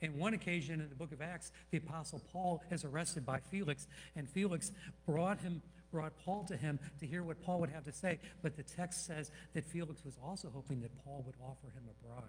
In 0.00 0.16
one 0.16 0.32
occasion 0.32 0.80
in 0.80 0.88
the 0.88 0.94
book 0.94 1.10
of 1.10 1.20
Acts, 1.20 1.50
the 1.72 1.78
apostle 1.78 2.22
Paul 2.32 2.62
is 2.70 2.84
arrested 2.84 3.26
by 3.26 3.40
Felix, 3.50 3.88
and 4.14 4.28
Felix 4.28 4.70
brought 5.06 5.40
him 5.40 5.60
brought 5.90 6.12
Paul 6.24 6.44
to 6.44 6.56
him 6.56 6.78
to 7.00 7.06
hear 7.06 7.22
what 7.22 7.42
Paul 7.42 7.60
would 7.60 7.70
have 7.70 7.84
to 7.84 7.92
say. 7.92 8.18
But 8.42 8.56
the 8.56 8.62
text 8.62 9.06
says 9.06 9.30
that 9.54 9.64
Felix 9.64 10.04
was 10.04 10.18
also 10.22 10.50
hoping 10.54 10.82
that 10.82 10.90
Paul 11.04 11.24
would 11.26 11.34
offer 11.42 11.66
him 11.74 11.82
a 11.88 12.06
bribe. 12.06 12.28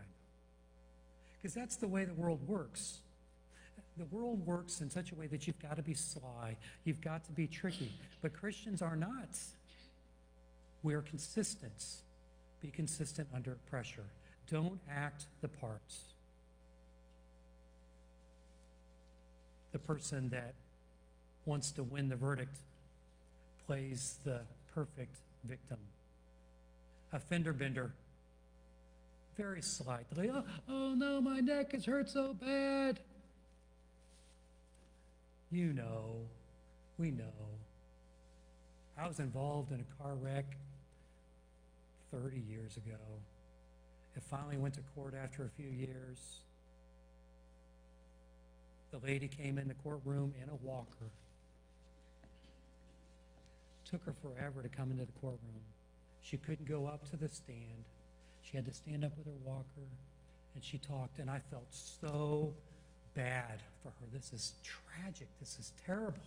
Because 1.42 1.54
that's 1.54 1.78
the 1.78 1.88
way 1.88 2.06
the 2.06 2.14
world 2.14 2.46
works. 2.48 3.00
The 3.98 4.06
world 4.06 4.46
works 4.46 4.82
in 4.82 4.90
such 4.90 5.12
a 5.12 5.16
way 5.16 5.28
that 5.28 5.48
you've 5.48 5.60
got 5.60 5.76
to 5.78 5.82
be 5.82 5.94
sly, 5.94 6.56
you've 6.84 7.02
got 7.02 7.24
to 7.26 7.32
be 7.32 7.48
tricky. 7.48 7.92
But 8.22 8.34
Christians 8.34 8.82
are 8.82 8.96
not. 8.96 9.38
We 10.84 10.94
are 10.94 11.02
consistent. 11.02 11.84
Be 12.62 12.70
consistent 12.70 13.28
under 13.34 13.58
pressure. 13.70 14.06
Don't 14.50 14.80
act 14.90 15.26
the 15.42 15.48
parts. 15.48 16.04
The 19.72 19.80
person 19.80 20.30
that 20.30 20.56
wants 21.46 21.72
to 21.72 21.84
win 21.84 22.10
the 22.10 22.16
verdict 22.16 22.58
plays 23.66 24.18
the 24.24 24.42
perfect 24.74 25.16
victim. 25.44 25.78
A 27.14 27.20
fender 27.20 27.54
bender 27.54 27.92
very 29.40 29.62
slightly. 29.62 30.30
Oh, 30.30 30.44
oh 30.68 30.94
no, 30.96 31.22
my 31.22 31.40
neck 31.40 31.74
is 31.74 31.86
hurt 31.86 32.10
so 32.10 32.34
bad. 32.34 33.00
You 35.50 35.72
know, 35.72 36.28
we 36.98 37.12
know. 37.12 37.24
I 38.98 39.08
was 39.08 39.20
involved 39.20 39.72
in 39.72 39.80
a 39.80 40.04
car 40.04 40.16
wreck 40.16 40.58
30 42.12 42.38
years 42.50 42.76
ago. 42.76 43.00
It 44.18 44.24
finally 44.30 44.58
went 44.58 44.74
to 44.74 44.82
court 44.94 45.14
after 45.16 45.46
a 45.46 45.50
few 45.50 45.70
years. 45.70 46.42
the 48.92 48.98
lady 48.98 49.28
came 49.28 49.60
in 49.60 49.68
the 49.68 49.76
courtroom 49.76 50.34
in 50.42 50.50
a 50.50 50.56
walker. 50.56 51.12
Took 53.90 54.04
her 54.04 54.14
forever 54.22 54.62
to 54.64 54.70
come 54.70 54.92
into 54.92 55.06
the 55.06 55.12
courtroom. 55.22 55.62
She 56.22 56.38
couldn't 56.38 56.68
go 56.68 56.88
up 56.88 57.10
to 57.12 57.18
the 57.18 57.30
stand. 57.30 57.86
She 58.50 58.58
had 58.58 58.66
to 58.66 58.74
stand 58.74 59.04
up 59.04 59.12
with 59.18 59.28
her 59.28 59.40
walker, 59.46 59.88
and 60.56 60.64
she 60.64 60.78
talked, 60.80 61.20
and 61.20 61.30
I 61.30 61.40
felt 61.52 61.68
so 61.70 62.54
bad 63.14 63.62
for 63.84 63.90
her. 63.90 64.08
This 64.12 64.34
is 64.34 64.54
tragic. 64.64 65.28
This 65.40 65.58
is 65.60 65.74
terrible. 65.86 66.18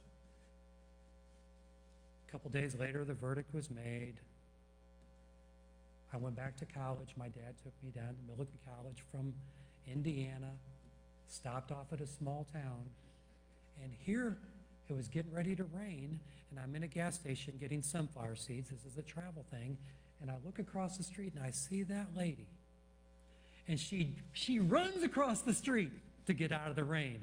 A 2.28 2.30
couple 2.30 2.50
days 2.50 2.76
later, 2.78 3.04
the 3.04 3.14
verdict 3.14 3.52
was 3.52 3.70
made. 3.70 4.14
I 6.12 6.16
went 6.18 6.36
back 6.36 6.56
to 6.58 6.64
college. 6.66 7.14
My 7.16 7.28
dad 7.28 7.54
took 7.62 7.72
me 7.82 7.90
down 7.90 8.14
to 8.14 8.22
Milligan 8.28 8.58
College 8.76 9.02
from 9.10 9.32
Indiana, 9.90 10.50
stopped 11.28 11.72
off 11.72 11.92
at 11.92 12.00
a 12.00 12.06
small 12.06 12.46
town, 12.52 12.84
and 13.82 13.92
here 13.98 14.36
it 14.88 14.92
was 14.92 15.08
getting 15.08 15.32
ready 15.32 15.56
to 15.56 15.64
rain, 15.64 16.20
and 16.50 16.60
I'm 16.60 16.76
in 16.76 16.82
a 16.84 16.88
gas 16.88 17.16
station 17.16 17.54
getting 17.58 17.82
sunflower 17.82 18.36
seeds. 18.36 18.70
This 18.70 18.92
is 18.92 18.98
a 18.98 19.02
travel 19.02 19.44
thing, 19.50 19.76
and 20.22 20.30
I 20.30 20.34
look 20.44 20.58
across 20.60 20.96
the 20.96 21.02
street 21.02 21.34
and 21.34 21.44
I 21.44 21.50
see 21.50 21.82
that 21.82 22.16
lady, 22.16 22.46
and 23.68 23.78
she 23.78 24.14
she 24.32 24.60
runs 24.60 25.02
across 25.02 25.42
the 25.42 25.52
street 25.52 25.90
to 26.26 26.32
get 26.32 26.52
out 26.52 26.68
of 26.68 26.76
the 26.76 26.84
rain. 26.84 27.20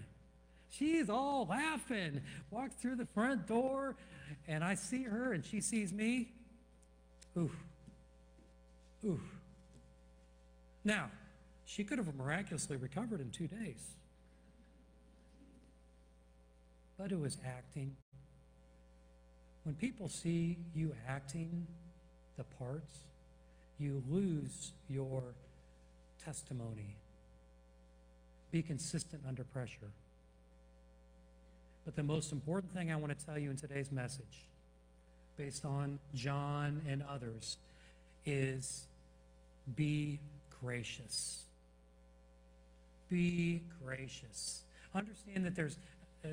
She's 0.70 1.10
all 1.10 1.48
laughing, 1.50 2.22
walks 2.52 2.76
through 2.76 2.98
the 2.98 3.08
front 3.08 3.48
door, 3.48 3.96
and 4.48 4.64
I 4.64 4.76
see 4.76 5.04
her, 5.04 5.34
and 5.34 5.44
she 5.44 5.62
sees 5.62 5.92
me. 5.92 6.30
Ooh, 7.38 7.52
ooh. 9.06 9.22
Now, 10.84 11.10
she 11.66 11.84
could 11.84 11.98
have 11.98 12.14
miraculously 12.16 12.78
recovered 12.78 13.22
in 13.22 13.32
two 13.32 13.48
days. 13.48 13.96
But 16.98 17.12
it 17.12 17.20
was 17.20 17.38
acting. 17.46 17.96
When 19.64 19.76
people 19.76 20.10
see 20.10 20.58
you 20.74 20.96
acting 21.08 21.68
the 22.40 22.44
parts, 22.58 23.00
you 23.80 24.02
lose 24.10 24.72
your 24.90 25.22
testimony. 26.24 26.96
Be 28.52 28.64
consistent 28.64 29.22
under 29.28 29.44
pressure. 29.44 29.92
But 31.86 31.96
the 31.96 32.04
most 32.04 32.32
important 32.32 32.74
thing 32.74 32.92
I 32.92 32.96
want 32.96 33.18
to 33.18 33.26
tell 33.26 33.38
you 33.38 33.50
in 33.50 33.58
today's 33.58 33.92
message, 33.92 34.48
based 35.38 35.66
on 35.66 36.00
John 36.16 36.82
and 36.88 37.04
others, 37.10 37.58
is 38.26 38.86
be 39.76 40.20
gracious. 40.62 41.44
Be 43.10 43.62
gracious. 43.86 44.62
Understand 44.96 45.46
that 45.46 45.56
there's 45.56 45.78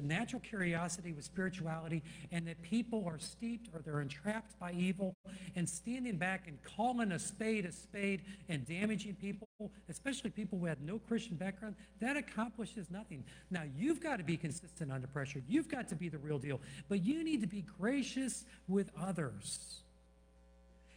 natural 0.03 0.41
curiosity 0.41 1.13
with 1.13 1.25
spirituality 1.25 2.03
and 2.33 2.47
that 2.47 2.61
people 2.63 3.05
are 3.07 3.19
steeped 3.19 3.69
or 3.75 3.81
they're 3.81 4.01
entrapped 4.01 4.59
by 4.59 4.73
evil 4.73 5.15
and 5.55 5.69
standing 5.69 6.17
back 6.17 6.45
and 6.47 6.59
calling 6.63 7.13
a 7.13 7.19
spade 7.19 7.65
a 7.65 7.73
spade 7.73 8.23
and 8.49 8.67
damaging 8.67 9.15
people, 9.15 9.49
especially 9.89 10.31
people 10.31 10.59
who 10.59 10.67
had 10.67 10.81
no 10.83 10.99
Christian 10.99 11.37
background, 11.37 11.75
that 12.01 12.17
accomplishes 12.17 12.91
nothing. 12.91 13.25
Now, 13.51 13.63
you've 13.77 14.01
got 14.01 14.17
to 14.17 14.25
be 14.25 14.37
consistent 14.37 14.91
under 14.91 15.07
pressure. 15.07 15.43
You've 15.49 15.69
got 15.69 15.89
to 15.89 15.95
be 15.95 16.09
the 16.09 16.19
real 16.19 16.39
deal, 16.39 16.61
but 16.89 17.05
you 17.05 17.25
need 17.25 17.41
to 17.41 17.47
be 17.47 17.65
gracious 17.79 18.45
with 18.69 18.91
others. 19.01 19.83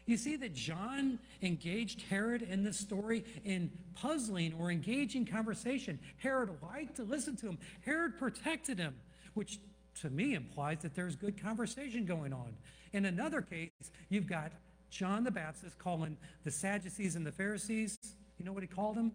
You 0.09 0.17
see 0.17 0.37
that 0.37 0.55
John 0.55 1.19
engaged 1.43 2.01
Herod 2.09 2.41
in 2.41 2.63
this 2.63 2.79
story 2.79 3.23
in 3.45 3.69
puzzling 3.93 4.55
or 4.59 4.71
engaging 4.71 5.23
conversation. 5.23 5.99
Herod 6.17 6.49
liked 6.63 6.95
to 6.95 7.03
listen 7.03 7.35
to 7.35 7.45
him. 7.45 7.59
Herod 7.85 8.17
protected 8.17 8.79
him, 8.79 8.95
which 9.35 9.59
to 10.01 10.09
me 10.09 10.33
implies 10.33 10.79
that 10.79 10.95
there's 10.95 11.15
good 11.15 11.39
conversation 11.39 12.07
going 12.07 12.33
on. 12.33 12.55
In 12.91 13.05
another 13.05 13.43
case, 13.43 13.69
you've 14.09 14.25
got 14.25 14.51
John 14.89 15.23
the 15.23 15.29
Baptist 15.29 15.77
calling 15.77 16.17
the 16.43 16.49
Sadducees 16.49 17.15
and 17.15 17.23
the 17.23 17.31
Pharisees. 17.31 17.95
You 18.39 18.45
know 18.45 18.51
what 18.51 18.63
he 18.63 18.67
called 18.67 18.95
them? 18.95 19.11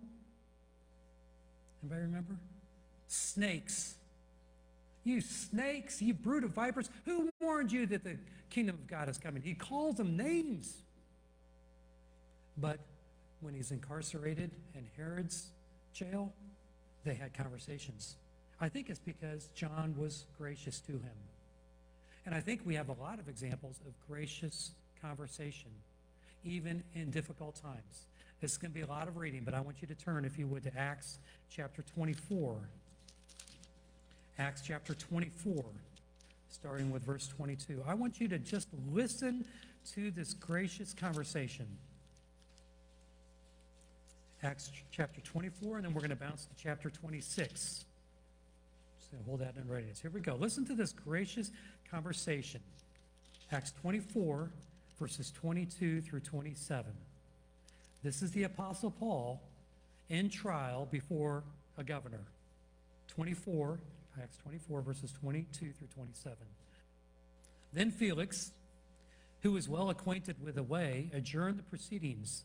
Anybody 1.82 2.02
remember? 2.02 2.36
Snakes. 3.08 3.96
You 5.02 5.20
snakes, 5.20 6.00
you 6.00 6.14
brood 6.14 6.44
of 6.44 6.50
vipers. 6.50 6.88
Who 7.04 7.30
warned 7.40 7.72
you 7.72 7.84
that 7.86 8.04
the 8.04 8.16
kingdom 8.48 8.76
of 8.76 8.86
God 8.86 9.08
is 9.08 9.18
coming? 9.18 9.42
He 9.42 9.54
calls 9.54 9.96
them 9.96 10.16
names. 10.16 10.82
But 12.58 12.78
when 13.40 13.54
he's 13.54 13.70
incarcerated 13.70 14.50
in 14.74 14.86
Herod's 14.96 15.50
jail, 15.92 16.32
they 17.04 17.14
had 17.14 17.34
conversations. 17.34 18.16
I 18.60 18.68
think 18.68 18.88
it's 18.88 19.00
because 19.00 19.48
John 19.54 19.94
was 19.98 20.26
gracious 20.38 20.80
to 20.80 20.92
him. 20.92 21.16
And 22.26 22.34
I 22.34 22.40
think 22.40 22.62
we 22.64 22.74
have 22.74 22.88
a 22.88 22.94
lot 22.94 23.18
of 23.18 23.28
examples 23.28 23.80
of 23.86 23.92
gracious 24.08 24.70
conversation, 25.02 25.70
even 26.44 26.82
in 26.94 27.10
difficult 27.10 27.56
times. 27.56 28.06
This 28.40 28.52
is 28.52 28.58
going 28.58 28.70
to 28.70 28.74
be 28.74 28.82
a 28.82 28.86
lot 28.86 29.08
of 29.08 29.16
reading, 29.16 29.42
but 29.44 29.54
I 29.54 29.60
want 29.60 29.82
you 29.82 29.88
to 29.88 29.94
turn, 29.94 30.24
if 30.24 30.38
you 30.38 30.46
would, 30.46 30.62
to 30.64 30.76
Acts 30.76 31.18
chapter 31.50 31.82
24. 31.82 32.56
Acts 34.38 34.62
chapter 34.62 34.94
24, 34.94 35.64
starting 36.48 36.90
with 36.90 37.02
verse 37.04 37.28
22. 37.28 37.82
I 37.86 37.94
want 37.94 38.20
you 38.20 38.28
to 38.28 38.38
just 38.38 38.68
listen 38.92 39.44
to 39.92 40.10
this 40.10 40.34
gracious 40.34 40.92
conversation. 40.92 41.66
Acts 44.44 44.70
chapter 44.90 45.22
24, 45.22 45.76
and 45.76 45.86
then 45.86 45.94
we're 45.94 46.02
going 46.02 46.10
to 46.10 46.16
bounce 46.16 46.44
to 46.44 46.50
chapter 46.62 46.90
26. 46.90 47.86
Just 48.98 49.10
going 49.10 49.24
to 49.24 49.28
hold 49.28 49.40
that 49.40 49.54
in 49.56 49.66
readiness. 49.66 50.00
Here 50.00 50.10
we 50.10 50.20
go. 50.20 50.34
Listen 50.34 50.66
to 50.66 50.74
this 50.74 50.92
gracious 50.92 51.50
conversation. 51.90 52.60
Acts 53.50 53.72
24, 53.80 54.50
verses 55.00 55.32
22 55.34 56.02
through 56.02 56.20
27. 56.20 56.92
This 58.02 58.20
is 58.20 58.32
the 58.32 58.42
Apostle 58.42 58.90
Paul 58.90 59.40
in 60.10 60.28
trial 60.28 60.88
before 60.90 61.42
a 61.78 61.82
governor. 61.82 62.20
24, 63.08 63.80
Acts 64.22 64.36
24, 64.42 64.82
verses 64.82 65.10
22 65.22 65.72
through 65.72 65.88
27. 65.94 66.36
Then 67.72 67.90
Felix, 67.90 68.50
who 69.40 69.52
was 69.52 69.70
well 69.70 69.88
acquainted 69.88 70.36
with 70.44 70.56
the 70.56 70.62
way, 70.62 71.10
adjourned 71.14 71.58
the 71.58 71.62
proceedings 71.62 72.44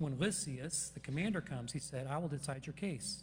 when 0.00 0.18
Lysias, 0.18 0.90
the 0.92 1.00
commander, 1.00 1.40
comes, 1.40 1.72
he 1.72 1.78
said, 1.78 2.06
I 2.08 2.18
will 2.18 2.28
decide 2.28 2.66
your 2.66 2.74
case. 2.74 3.22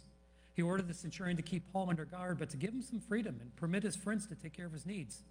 He 0.54 0.62
ordered 0.62 0.88
the 0.88 0.94
centurion 0.94 1.36
to 1.36 1.42
keep 1.42 1.72
Paul 1.72 1.90
under 1.90 2.04
guard, 2.04 2.38
but 2.38 2.50
to 2.50 2.56
give 2.56 2.70
him 2.70 2.82
some 2.82 3.00
freedom 3.00 3.38
and 3.40 3.54
permit 3.56 3.82
his 3.82 3.96
friends 3.96 4.26
to 4.28 4.34
take 4.34 4.54
care 4.54 4.66
of 4.66 4.72
his 4.72 4.86
needs. 4.86 5.22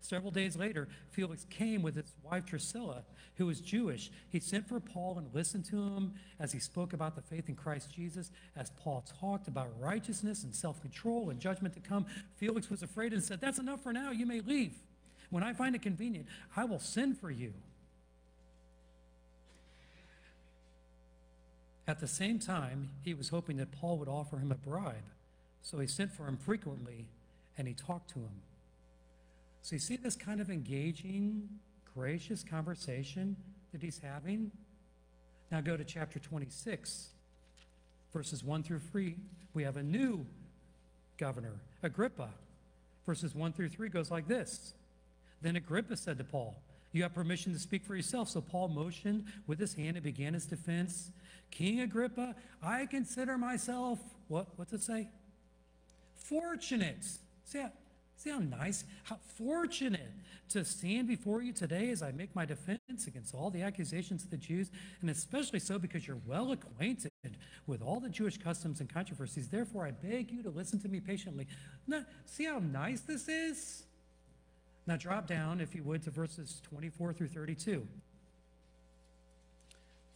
Several 0.00 0.30
days 0.30 0.56
later, 0.56 0.88
Felix 1.10 1.46
came 1.48 1.82
with 1.82 1.96
his 1.96 2.12
wife 2.22 2.46
Drusilla, 2.46 3.02
who 3.36 3.46
was 3.46 3.60
Jewish. 3.60 4.10
He 4.28 4.40
sent 4.40 4.68
for 4.68 4.78
Paul 4.78 5.18
and 5.18 5.34
listened 5.34 5.64
to 5.66 5.76
him 5.76 6.14
as 6.38 6.52
he 6.52 6.60
spoke 6.60 6.92
about 6.92 7.16
the 7.16 7.22
faith 7.22 7.48
in 7.48 7.56
Christ 7.56 7.92
Jesus. 7.92 8.30
As 8.54 8.70
Paul 8.70 9.04
talked 9.20 9.48
about 9.48 9.72
righteousness 9.80 10.44
and 10.44 10.54
self 10.54 10.80
control 10.80 11.30
and 11.30 11.40
judgment 11.40 11.74
to 11.74 11.80
come, 11.80 12.06
Felix 12.36 12.70
was 12.70 12.82
afraid 12.82 13.12
and 13.12 13.22
said, 13.22 13.40
That's 13.40 13.58
enough 13.58 13.82
for 13.82 13.92
now. 13.92 14.10
You 14.10 14.26
may 14.26 14.40
leave. 14.40 14.74
When 15.30 15.42
I 15.42 15.52
find 15.52 15.74
it 15.74 15.82
convenient, 15.82 16.26
I 16.56 16.64
will 16.64 16.78
send 16.78 17.18
for 17.18 17.30
you. 17.30 17.52
At 21.88 22.00
the 22.00 22.08
same 22.08 22.38
time, 22.38 22.90
he 23.02 23.14
was 23.14 23.28
hoping 23.28 23.58
that 23.58 23.70
Paul 23.72 23.98
would 23.98 24.08
offer 24.08 24.38
him 24.38 24.50
a 24.50 24.56
bribe. 24.56 24.96
So 25.62 25.78
he 25.78 25.86
sent 25.86 26.12
for 26.12 26.26
him 26.26 26.36
frequently 26.36 27.06
and 27.56 27.68
he 27.68 27.74
talked 27.74 28.10
to 28.10 28.18
him. 28.18 28.42
So 29.62 29.74
you 29.74 29.80
see 29.80 29.96
this 29.96 30.16
kind 30.16 30.40
of 30.40 30.50
engaging, 30.50 31.48
gracious 31.94 32.44
conversation 32.44 33.36
that 33.72 33.82
he's 33.82 33.98
having? 33.98 34.50
Now 35.50 35.60
go 35.60 35.76
to 35.76 35.84
chapter 35.84 36.18
26, 36.18 37.08
verses 38.12 38.44
1 38.44 38.62
through 38.62 38.80
3. 38.80 39.16
We 39.54 39.62
have 39.62 39.76
a 39.76 39.82
new 39.82 40.26
governor, 41.18 41.54
Agrippa. 41.82 42.30
Verses 43.06 43.34
1 43.34 43.52
through 43.52 43.68
3 43.68 43.88
goes 43.88 44.10
like 44.10 44.26
this 44.26 44.74
Then 45.42 45.56
Agrippa 45.56 45.96
said 45.96 46.18
to 46.18 46.24
Paul, 46.24 46.56
You 46.92 47.02
have 47.04 47.14
permission 47.14 47.52
to 47.52 47.58
speak 47.58 47.84
for 47.84 47.94
yourself. 47.94 48.28
So 48.28 48.40
Paul 48.40 48.68
motioned 48.68 49.26
with 49.46 49.58
his 49.58 49.74
hand 49.74 49.96
and 49.96 50.02
began 50.02 50.34
his 50.34 50.46
defense. 50.46 51.10
King 51.50 51.80
Agrippa, 51.80 52.34
I 52.62 52.86
consider 52.86 53.38
myself, 53.38 53.98
what, 54.28 54.48
what's 54.56 54.72
it 54.72 54.82
say? 54.82 55.08
Fortunate. 56.14 57.04
See 57.44 57.60
how, 57.60 57.70
see 58.16 58.30
how 58.30 58.38
nice, 58.38 58.84
how 59.04 59.18
fortunate 59.36 60.12
to 60.50 60.64
stand 60.64 61.08
before 61.08 61.42
you 61.42 61.52
today 61.52 61.90
as 61.90 62.02
I 62.02 62.12
make 62.12 62.34
my 62.34 62.44
defense 62.44 63.06
against 63.06 63.34
all 63.34 63.50
the 63.50 63.62
accusations 63.62 64.24
of 64.24 64.30
the 64.30 64.36
Jews, 64.36 64.70
and 65.00 65.10
especially 65.10 65.58
so 65.58 65.78
because 65.78 66.06
you're 66.06 66.20
well 66.26 66.52
acquainted 66.52 67.10
with 67.66 67.82
all 67.82 68.00
the 68.00 68.08
Jewish 68.08 68.38
customs 68.38 68.80
and 68.80 68.92
controversies. 68.92 69.48
Therefore, 69.48 69.86
I 69.86 69.90
beg 69.90 70.30
you 70.30 70.42
to 70.42 70.50
listen 70.50 70.80
to 70.80 70.88
me 70.88 71.00
patiently. 71.00 71.46
Now, 71.86 72.04
see 72.24 72.44
how 72.44 72.58
nice 72.58 73.00
this 73.00 73.28
is? 73.28 73.84
Now, 74.86 74.96
drop 74.96 75.26
down, 75.26 75.60
if 75.60 75.74
you 75.74 75.82
would, 75.82 76.04
to 76.04 76.10
verses 76.10 76.60
24 76.68 77.12
through 77.12 77.28
32. 77.28 77.86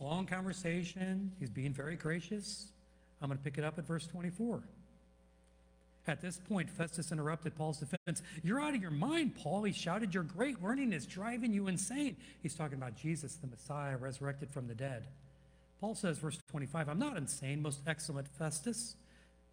Long 0.01 0.27
conversation. 0.27 1.33
He's 1.39 1.51
being 1.51 1.73
very 1.73 1.97
gracious. 1.97 2.73
I'm 3.21 3.29
going 3.29 3.39
to 3.39 3.45
pick 3.45 3.59
it 3.59 3.65
up 3.65 3.79
at 3.79 3.87
verse 3.87 4.07
24. 4.07 4.63
At 6.07 6.23
this 6.23 6.39
point, 6.49 6.71
Festus 6.71 7.13
interrupted 7.13 7.55
Paul's 7.55 7.79
defense. 7.79 8.23
You're 8.43 8.61
out 8.61 8.75
of 8.75 8.81
your 8.81 8.91
mind, 8.91 9.37
Paul. 9.37 9.65
He 9.65 9.73
shouted, 9.73 10.15
Your 10.15 10.23
great 10.23 10.63
learning 10.63 10.93
is 10.95 11.07
driving 11.07 11.53
you 11.53 11.69
insane. 11.69 12.17
He's 12.43 12.55
talking 12.55 12.79
about 12.79 12.97
Jesus, 12.97 13.35
the 13.35 13.47
Messiah, 13.47 13.97
resurrected 13.99 14.51
from 14.51 14.67
the 14.67 14.75
dead. 14.75 15.07
Paul 15.81 15.95
says, 15.95 16.19
verse 16.19 16.39
25, 16.51 16.89
I'm 16.89 16.99
not 16.99 17.17
insane, 17.17 17.63
most 17.63 17.81
excellent 17.87 18.29
Festus. 18.29 18.97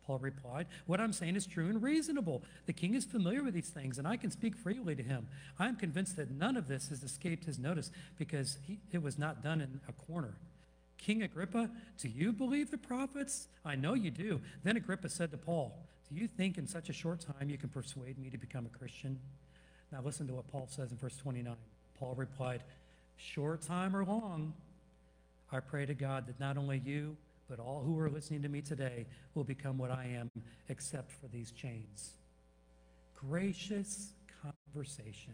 Paul 0.07 0.19
replied, 0.19 0.67
What 0.85 1.01
I'm 1.01 1.11
saying 1.11 1.35
is 1.35 1.45
true 1.45 1.67
and 1.67 1.83
reasonable. 1.83 2.41
The 2.65 2.73
king 2.73 2.95
is 2.95 3.03
familiar 3.03 3.43
with 3.43 3.53
these 3.53 3.69
things, 3.69 3.97
and 3.97 4.07
I 4.07 4.15
can 4.15 4.31
speak 4.31 4.55
freely 4.55 4.95
to 4.95 5.03
him. 5.03 5.27
I 5.59 5.67
am 5.67 5.75
convinced 5.75 6.15
that 6.15 6.31
none 6.31 6.55
of 6.55 6.69
this 6.69 6.87
has 6.87 7.03
escaped 7.03 7.43
his 7.43 7.59
notice 7.59 7.91
because 8.17 8.57
he, 8.65 8.79
it 8.93 9.03
was 9.03 9.19
not 9.19 9.43
done 9.43 9.59
in 9.59 9.81
a 9.87 9.91
corner. 9.91 10.33
King 10.97 11.23
Agrippa, 11.23 11.69
do 11.99 12.07
you 12.07 12.31
believe 12.31 12.71
the 12.71 12.77
prophets? 12.77 13.49
I 13.65 13.75
know 13.75 13.93
you 13.93 14.09
do. 14.09 14.39
Then 14.63 14.77
Agrippa 14.77 15.09
said 15.09 15.29
to 15.31 15.37
Paul, 15.37 15.77
Do 16.09 16.19
you 16.19 16.27
think 16.27 16.57
in 16.57 16.67
such 16.67 16.89
a 16.89 16.93
short 16.93 17.19
time 17.19 17.49
you 17.49 17.57
can 17.57 17.69
persuade 17.69 18.17
me 18.17 18.29
to 18.29 18.37
become 18.37 18.65
a 18.65 18.77
Christian? 18.77 19.19
Now 19.91 19.99
listen 20.03 20.25
to 20.27 20.33
what 20.33 20.49
Paul 20.51 20.67
says 20.71 20.91
in 20.91 20.97
verse 20.97 21.17
29. 21.17 21.53
Paul 21.99 22.15
replied, 22.15 22.63
Short 23.17 23.61
time 23.61 23.95
or 23.95 24.05
long, 24.05 24.53
I 25.51 25.59
pray 25.59 25.85
to 25.85 25.93
God 25.93 26.27
that 26.27 26.39
not 26.39 26.57
only 26.57 26.81
you, 26.85 27.17
but 27.49 27.59
all 27.59 27.83
who 27.85 27.97
are 27.99 28.09
listening 28.09 28.41
to 28.41 28.49
me 28.49 28.61
today 28.61 29.05
will 29.35 29.43
become 29.43 29.77
what 29.77 29.91
I 29.91 30.05
am, 30.17 30.29
except 30.69 31.11
for 31.11 31.27
these 31.27 31.51
chains. 31.51 32.13
Gracious 33.15 34.11
conversation. 34.41 35.33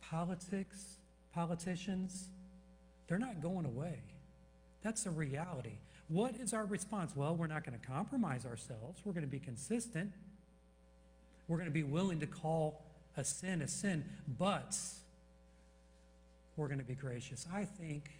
Politics, 0.00 0.96
politicians, 1.32 2.28
they're 3.06 3.18
not 3.18 3.42
going 3.42 3.66
away. 3.66 4.02
That's 4.82 5.06
a 5.06 5.10
reality. 5.10 5.78
What 6.08 6.36
is 6.36 6.54
our 6.54 6.64
response? 6.64 7.14
Well, 7.14 7.36
we're 7.36 7.46
not 7.46 7.64
going 7.64 7.78
to 7.78 7.86
compromise 7.86 8.46
ourselves. 8.46 9.02
We're 9.04 9.12
going 9.12 9.26
to 9.26 9.30
be 9.30 9.38
consistent. 9.38 10.12
We're 11.46 11.56
going 11.56 11.68
to 11.68 11.72
be 11.74 11.82
willing 11.82 12.20
to 12.20 12.26
call 12.26 12.84
a 13.16 13.24
sin 13.24 13.62
a 13.62 13.68
sin, 13.68 14.04
but 14.38 14.76
we're 16.56 16.68
going 16.68 16.78
to 16.78 16.84
be 16.84 16.94
gracious. 16.94 17.46
I 17.52 17.64
think 17.64 18.10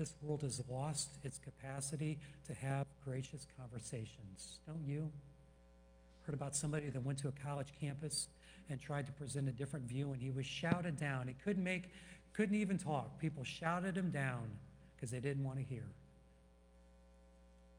this 0.00 0.14
world 0.22 0.40
has 0.40 0.62
lost 0.70 1.10
its 1.24 1.38
capacity 1.38 2.18
to 2.46 2.54
have 2.54 2.86
gracious 3.04 3.46
conversations. 3.58 4.58
Don't 4.66 4.82
you? 4.82 5.12
Heard 6.22 6.34
about 6.34 6.56
somebody 6.56 6.88
that 6.88 7.04
went 7.04 7.18
to 7.18 7.28
a 7.28 7.32
college 7.44 7.68
campus 7.78 8.28
and 8.70 8.80
tried 8.80 9.04
to 9.06 9.12
present 9.12 9.46
a 9.46 9.52
different 9.52 9.84
view, 9.84 10.10
and 10.12 10.22
he 10.22 10.30
was 10.30 10.46
shouted 10.46 10.98
down. 10.98 11.28
He 11.28 11.34
couldn't 11.44 11.62
make, 11.62 11.90
couldn't 12.32 12.56
even 12.56 12.78
talk. 12.78 13.18
People 13.18 13.44
shouted 13.44 13.94
him 13.94 14.10
down 14.10 14.48
because 14.96 15.10
they 15.10 15.20
didn't 15.20 15.44
want 15.44 15.58
to 15.58 15.64
hear. 15.64 15.84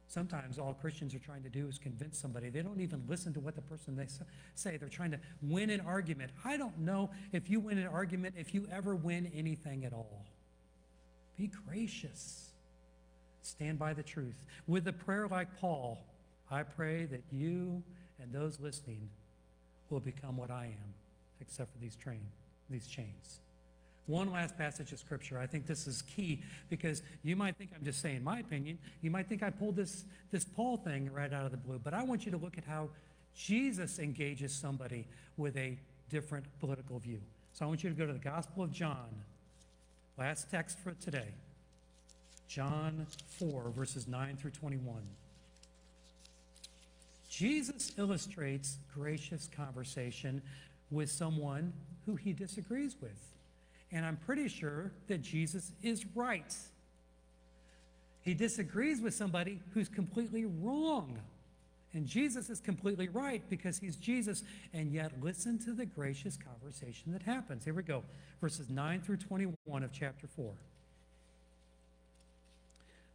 Sometimes 0.07 0.59
all 0.59 0.75
Christians 0.75 1.15
are 1.15 1.19
trying 1.19 1.41
to 1.41 1.49
do 1.49 1.67
is 1.67 1.79
convince 1.79 2.19
somebody. 2.19 2.49
They 2.49 2.61
don't 2.61 2.81
even 2.81 3.03
listen 3.07 3.33
to 3.33 3.39
what 3.39 3.55
the 3.55 3.61
person 3.61 3.95
they 3.95 4.07
say. 4.53 4.77
They're 4.77 4.89
trying 4.89 5.11
to 5.11 5.19
win 5.41 5.71
an 5.71 5.81
argument. 5.81 6.33
I 6.45 6.55
don't 6.57 6.77
know 6.77 7.09
if 7.31 7.49
you 7.49 7.59
win 7.59 7.79
an 7.79 7.87
argument, 7.87 8.35
if 8.37 8.53
you 8.53 8.67
ever 8.71 8.93
win 8.93 9.31
anything 9.33 9.85
at 9.85 9.93
all. 9.93 10.25
Be 11.37 11.49
gracious. 11.67 12.51
Stand 13.41 13.79
by 13.79 13.93
the 13.93 14.03
truth. 14.03 14.45
With 14.67 14.87
a 14.87 14.93
prayer 14.93 15.27
like 15.27 15.59
Paul, 15.59 15.99
I 16.49 16.63
pray 16.63 17.05
that 17.05 17.23
you 17.31 17.81
and 18.21 18.31
those 18.31 18.59
listening 18.59 19.09
will 19.89 19.99
become 19.99 20.37
what 20.37 20.51
I 20.51 20.65
am, 20.65 20.93
except 21.39 21.73
for 21.73 21.79
these 21.79 21.95
train, 21.95 22.21
these 22.69 22.87
chains. 22.87 23.39
One 24.07 24.31
last 24.31 24.57
passage 24.57 24.91
of 24.91 24.99
scripture. 24.99 25.39
I 25.39 25.45
think 25.47 25.65
this 25.65 25.87
is 25.87 26.01
key 26.01 26.41
because 26.69 27.03
you 27.23 27.35
might 27.35 27.55
think 27.57 27.71
I'm 27.75 27.83
just 27.83 28.01
saying 28.01 28.23
my 28.23 28.39
opinion. 28.39 28.77
You 29.01 29.11
might 29.11 29.27
think 29.27 29.43
I 29.43 29.49
pulled 29.49 29.75
this, 29.75 30.05
this 30.31 30.43
Paul 30.43 30.77
thing 30.77 31.11
right 31.13 31.31
out 31.31 31.45
of 31.45 31.51
the 31.51 31.57
blue, 31.57 31.79
but 31.83 31.93
I 31.93 32.03
want 32.03 32.25
you 32.25 32.31
to 32.31 32.37
look 32.37 32.57
at 32.57 32.65
how 32.65 32.89
Jesus 33.35 33.99
engages 33.99 34.53
somebody 34.53 35.07
with 35.37 35.55
a 35.55 35.77
different 36.09 36.45
political 36.59 36.99
view. 36.99 37.19
So 37.53 37.65
I 37.65 37.67
want 37.67 37.83
you 37.83 37.89
to 37.89 37.95
go 37.95 38.05
to 38.05 38.13
the 38.13 38.19
Gospel 38.19 38.63
of 38.63 38.71
John, 38.71 39.07
Last 40.17 40.51
text 40.51 40.77
for 40.79 40.91
today 40.91 41.29
John 42.47 43.07
4, 43.39 43.71
verses 43.75 44.07
9 44.07 44.35
through 44.35 44.51
21. 44.51 44.95
Jesus 47.29 47.93
illustrates 47.97 48.77
gracious 48.93 49.49
conversation 49.55 50.41
with 50.91 51.09
someone 51.09 51.71
who 52.05 52.15
he 52.15 52.33
disagrees 52.33 52.97
with. 53.01 53.17
And 53.91 54.05
I'm 54.05 54.17
pretty 54.17 54.49
sure 54.49 54.91
that 55.07 55.21
Jesus 55.21 55.71
is 55.81 56.05
right. 56.13 56.53
He 58.21 58.33
disagrees 58.33 58.99
with 59.01 59.13
somebody 59.13 59.59
who's 59.73 59.87
completely 59.87 60.45
wrong. 60.45 61.17
And 61.93 62.07
Jesus 62.07 62.49
is 62.49 62.59
completely 62.61 63.09
right 63.09 63.43
because 63.49 63.77
he's 63.77 63.97
Jesus. 63.97 64.43
And 64.73 64.91
yet, 64.91 65.11
listen 65.21 65.59
to 65.65 65.73
the 65.73 65.85
gracious 65.85 66.37
conversation 66.37 67.11
that 67.11 67.23
happens. 67.23 67.65
Here 67.65 67.73
we 67.73 67.83
go, 67.83 68.03
verses 68.39 68.69
9 68.69 69.01
through 69.01 69.17
21 69.17 69.83
of 69.83 69.91
chapter 69.91 70.27
4. 70.27 70.53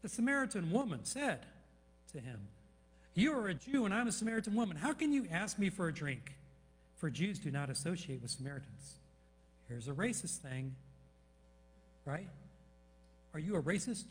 The 0.03 0.09
Samaritan 0.09 0.71
woman 0.71 1.01
said 1.05 1.47
to 2.13 2.21
him, 2.21 2.49
You 3.15 3.33
are 3.33 3.49
a 3.49 3.55
Jew, 3.55 3.87
and 3.87 3.95
I'm 3.95 4.09
a 4.09 4.13
Samaritan 4.13 4.55
woman. 4.55 4.77
How 4.77 4.93
can 4.93 5.13
you 5.13 5.27
ask 5.33 5.59
me 5.59 5.71
for 5.71 5.89
a 5.89 5.95
drink? 5.95 6.37
For 6.97 7.11
Jews 7.11 7.39
do 7.39 7.51
not 7.51 7.71
associate 7.71 8.23
with 8.23 8.31
Samaritans. 8.31 8.97
Here's 9.69 9.89
a 9.89 9.93
racist 9.93 10.39
thing, 10.39 10.75
right? 12.05 12.29
Are 13.35 13.41
you 13.41 13.57
a 13.57 13.63
racist? 13.63 14.05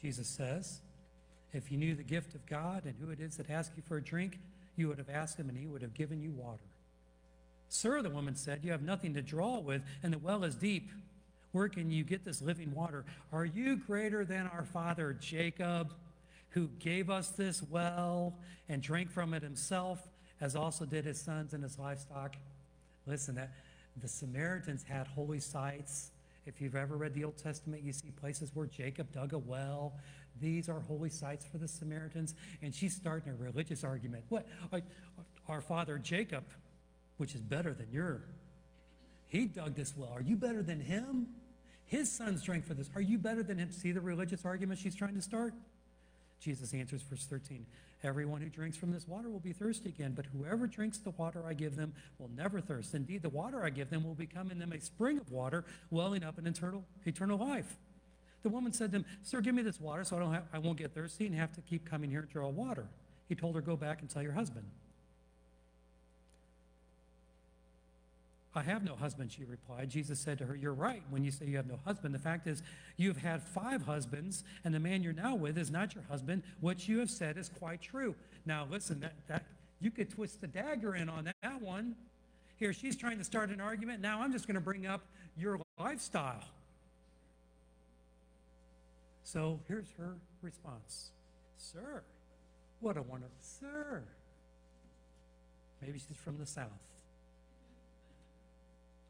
Jesus 0.00 0.28
says. 0.28 0.80
If 1.52 1.72
you 1.72 1.78
knew 1.78 1.94
the 1.94 2.02
gift 2.02 2.34
of 2.34 2.44
God 2.46 2.84
and 2.84 2.94
who 3.00 3.10
it 3.10 3.20
is 3.20 3.36
that 3.36 3.50
asks 3.50 3.76
you 3.76 3.82
for 3.86 3.96
a 3.96 4.02
drink, 4.02 4.38
you 4.76 4.88
would 4.88 4.98
have 4.98 5.10
asked 5.10 5.38
him 5.38 5.48
and 5.48 5.58
he 5.58 5.66
would 5.66 5.82
have 5.82 5.94
given 5.94 6.20
you 6.20 6.30
water. 6.30 6.62
Sir, 7.68 8.02
the 8.02 8.10
woman 8.10 8.34
said, 8.34 8.60
you 8.62 8.70
have 8.72 8.82
nothing 8.82 9.14
to 9.14 9.22
draw 9.22 9.58
with, 9.58 9.82
and 10.02 10.12
the 10.12 10.18
well 10.18 10.44
is 10.44 10.54
deep. 10.54 10.90
Where 11.52 11.68
can 11.68 11.90
you 11.90 12.04
get 12.04 12.24
this 12.24 12.40
living 12.40 12.74
water? 12.74 13.04
Are 13.32 13.44
you 13.44 13.76
greater 13.76 14.24
than 14.24 14.46
our 14.46 14.64
father 14.64 15.16
Jacob, 15.18 15.94
who 16.50 16.68
gave 16.78 17.10
us 17.10 17.30
this 17.30 17.62
well 17.62 18.34
and 18.68 18.82
drank 18.82 19.10
from 19.10 19.34
it 19.34 19.42
himself, 19.42 20.06
as 20.40 20.54
also 20.54 20.84
did 20.84 21.04
his 21.04 21.20
sons 21.20 21.54
and 21.54 21.62
his 21.62 21.78
livestock? 21.78 22.36
Listen, 23.06 23.40
the 24.00 24.08
Samaritans 24.08 24.82
had 24.82 25.06
holy 25.06 25.40
sites. 25.40 26.10
If 26.46 26.60
you've 26.60 26.76
ever 26.76 26.96
read 26.96 27.14
the 27.14 27.24
Old 27.24 27.36
Testament, 27.36 27.82
you 27.82 27.92
see 27.92 28.10
places 28.10 28.50
where 28.54 28.66
Jacob 28.66 29.12
dug 29.12 29.32
a 29.32 29.38
well 29.38 29.94
these 30.40 30.68
are 30.68 30.80
holy 30.80 31.10
sites 31.10 31.44
for 31.44 31.58
the 31.58 31.68
Samaritans. 31.68 32.34
And 32.62 32.74
she's 32.74 32.94
starting 32.94 33.32
a 33.32 33.36
religious 33.36 33.84
argument. 33.84 34.24
What? 34.28 34.46
Uh, 34.72 34.80
our 35.48 35.60
father 35.60 35.98
Jacob, 35.98 36.44
which 37.16 37.34
is 37.34 37.40
better 37.40 37.72
than 37.72 37.90
your, 37.90 38.22
he 39.26 39.46
dug 39.46 39.74
this 39.74 39.94
well. 39.96 40.10
Are 40.14 40.22
you 40.22 40.36
better 40.36 40.62
than 40.62 40.80
him? 40.80 41.28
His 41.84 42.10
sons 42.10 42.42
drank 42.42 42.66
for 42.66 42.74
this. 42.74 42.90
Are 42.94 43.00
you 43.00 43.18
better 43.18 43.42
than 43.42 43.58
him? 43.58 43.70
See 43.72 43.92
the 43.92 44.00
religious 44.00 44.44
argument 44.44 44.78
she's 44.78 44.94
trying 44.94 45.14
to 45.14 45.22
start? 45.22 45.54
Jesus 46.40 46.72
answers, 46.72 47.02
verse 47.02 47.24
13 47.24 47.66
Everyone 48.04 48.40
who 48.40 48.48
drinks 48.48 48.76
from 48.76 48.92
this 48.92 49.08
water 49.08 49.28
will 49.28 49.40
be 49.40 49.52
thirsty 49.52 49.88
again, 49.88 50.12
but 50.14 50.26
whoever 50.26 50.68
drinks 50.68 50.98
the 50.98 51.10
water 51.10 51.42
I 51.44 51.52
give 51.52 51.74
them 51.74 51.94
will 52.18 52.30
never 52.36 52.60
thirst. 52.60 52.94
Indeed, 52.94 53.22
the 53.22 53.28
water 53.28 53.64
I 53.64 53.70
give 53.70 53.90
them 53.90 54.04
will 54.04 54.14
become 54.14 54.52
in 54.52 54.58
them 54.60 54.72
a 54.72 54.80
spring 54.80 55.18
of 55.18 55.32
water 55.32 55.64
welling 55.90 56.22
up 56.22 56.38
in 56.38 56.46
eternal, 56.46 56.84
eternal 57.04 57.38
life. 57.38 57.76
The 58.42 58.48
woman 58.48 58.72
said 58.72 58.92
to 58.92 58.98
him, 58.98 59.04
Sir, 59.22 59.40
give 59.40 59.54
me 59.54 59.62
this 59.62 59.80
water 59.80 60.04
so 60.04 60.16
I, 60.16 60.20
don't 60.20 60.32
have, 60.32 60.44
I 60.52 60.58
won't 60.58 60.78
get 60.78 60.94
thirsty 60.94 61.26
and 61.26 61.34
have 61.34 61.52
to 61.54 61.60
keep 61.60 61.88
coming 61.88 62.10
here 62.10 62.22
to 62.22 62.26
draw 62.26 62.48
water. 62.48 62.86
He 63.28 63.34
told 63.34 63.54
her, 63.56 63.60
Go 63.60 63.76
back 63.76 64.00
and 64.00 64.08
tell 64.08 64.22
your 64.22 64.32
husband. 64.32 64.64
I 68.54 68.62
have 68.62 68.82
no 68.82 68.96
husband, 68.96 69.30
she 69.30 69.44
replied. 69.44 69.90
Jesus 69.90 70.18
said 70.18 70.38
to 70.38 70.46
her, 70.46 70.56
You're 70.56 70.72
right 70.72 71.02
when 71.10 71.24
you 71.24 71.30
say 71.30 71.46
you 71.46 71.56
have 71.56 71.68
no 71.68 71.78
husband. 71.84 72.14
The 72.14 72.18
fact 72.18 72.46
is, 72.46 72.62
you've 72.96 73.18
had 73.18 73.42
five 73.42 73.82
husbands, 73.82 74.42
and 74.64 74.74
the 74.74 74.80
man 74.80 75.02
you're 75.02 75.12
now 75.12 75.34
with 75.34 75.58
is 75.58 75.70
not 75.70 75.94
your 75.94 76.04
husband. 76.04 76.42
What 76.60 76.88
you 76.88 76.98
have 76.98 77.10
said 77.10 77.36
is 77.36 77.48
quite 77.48 77.80
true. 77.82 78.14
Now, 78.46 78.66
listen, 78.70 79.00
that, 79.00 79.14
that 79.28 79.44
you 79.80 79.90
could 79.90 80.10
twist 80.10 80.40
the 80.40 80.46
dagger 80.46 80.96
in 80.96 81.08
on 81.08 81.24
that, 81.24 81.36
that 81.42 81.60
one. 81.60 81.94
Here, 82.56 82.72
she's 82.72 82.96
trying 82.96 83.18
to 83.18 83.24
start 83.24 83.50
an 83.50 83.60
argument. 83.60 84.00
Now 84.00 84.22
I'm 84.22 84.32
just 84.32 84.46
going 84.46 84.56
to 84.56 84.60
bring 84.60 84.86
up 84.86 85.02
your 85.36 85.60
lifestyle. 85.78 86.42
So 89.30 89.60
here's 89.68 89.90
her 89.98 90.14
response 90.40 91.10
Sir, 91.58 92.02
what 92.80 92.96
a 92.96 93.02
wonderful, 93.02 93.36
sir. 93.40 94.02
Maybe 95.82 95.98
she's 95.98 96.16
from 96.16 96.38
the 96.38 96.46
South. 96.46 96.70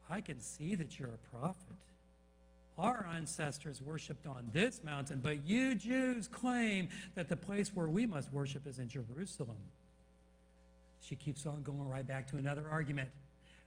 I 0.09 0.19
can 0.19 0.41
see 0.41 0.75
that 0.75 0.99
you're 0.99 1.07
a 1.09 1.37
prophet. 1.37 1.77
Our 2.77 3.07
ancestors 3.15 3.81
worshiped 3.81 4.27
on 4.27 4.49
this 4.51 4.83
mountain, 4.83 5.21
but 5.23 5.45
you 5.45 5.75
Jews 5.75 6.27
claim 6.27 6.89
that 7.15 7.29
the 7.29 7.37
place 7.37 7.71
where 7.73 7.87
we 7.87 8.05
must 8.05 8.33
worship 8.33 8.67
is 8.67 8.77
in 8.77 8.89
Jerusalem. 8.89 9.57
She 11.01 11.15
keeps 11.15 11.45
on 11.45 11.63
going 11.63 11.87
right 11.87 12.05
back 12.05 12.27
to 12.31 12.37
another 12.37 12.65
argument. 12.69 13.09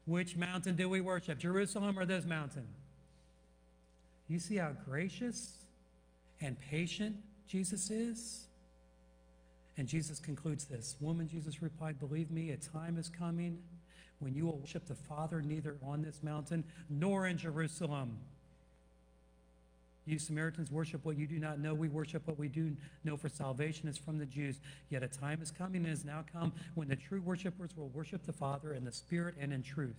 Which 0.04 0.36
mountain 0.36 0.76
do 0.76 0.90
we 0.90 1.00
worship, 1.00 1.38
Jerusalem 1.38 1.98
or 1.98 2.04
this 2.04 2.26
mountain? 2.26 2.66
You 4.28 4.38
see 4.38 4.56
how 4.56 4.72
gracious 4.84 5.61
and 6.42 6.58
patient 6.60 7.16
Jesus 7.46 7.90
is? 7.90 8.46
And 9.76 9.88
Jesus 9.88 10.18
concludes 10.20 10.64
this 10.64 10.96
Woman, 11.00 11.28
Jesus 11.28 11.62
replied, 11.62 11.98
Believe 11.98 12.30
me, 12.30 12.50
a 12.50 12.56
time 12.56 12.98
is 12.98 13.08
coming 13.08 13.58
when 14.18 14.34
you 14.34 14.46
will 14.46 14.58
worship 14.58 14.86
the 14.86 14.94
Father 14.94 15.42
neither 15.42 15.76
on 15.84 16.02
this 16.02 16.22
mountain 16.22 16.64
nor 16.88 17.26
in 17.26 17.36
Jerusalem. 17.36 18.18
You 20.04 20.18
Samaritans 20.18 20.70
worship 20.70 21.04
what 21.04 21.16
you 21.16 21.26
do 21.26 21.38
not 21.38 21.60
know. 21.60 21.74
We 21.74 21.88
worship 21.88 22.26
what 22.26 22.38
we 22.38 22.48
do 22.48 22.76
know, 23.04 23.16
for 23.16 23.28
salvation 23.28 23.88
is 23.88 23.96
from 23.96 24.18
the 24.18 24.26
Jews. 24.26 24.58
Yet 24.90 25.02
a 25.02 25.08
time 25.08 25.40
is 25.42 25.52
coming 25.52 25.84
and 25.84 25.92
is 25.92 26.04
now 26.04 26.24
come 26.32 26.52
when 26.74 26.88
the 26.88 26.96
true 26.96 27.20
worshipers 27.20 27.70
will 27.76 27.88
worship 27.88 28.24
the 28.26 28.32
Father 28.32 28.74
in 28.74 28.84
the 28.84 28.90
Spirit 28.92 29.36
and 29.40 29.52
in 29.52 29.62
truth. 29.62 29.94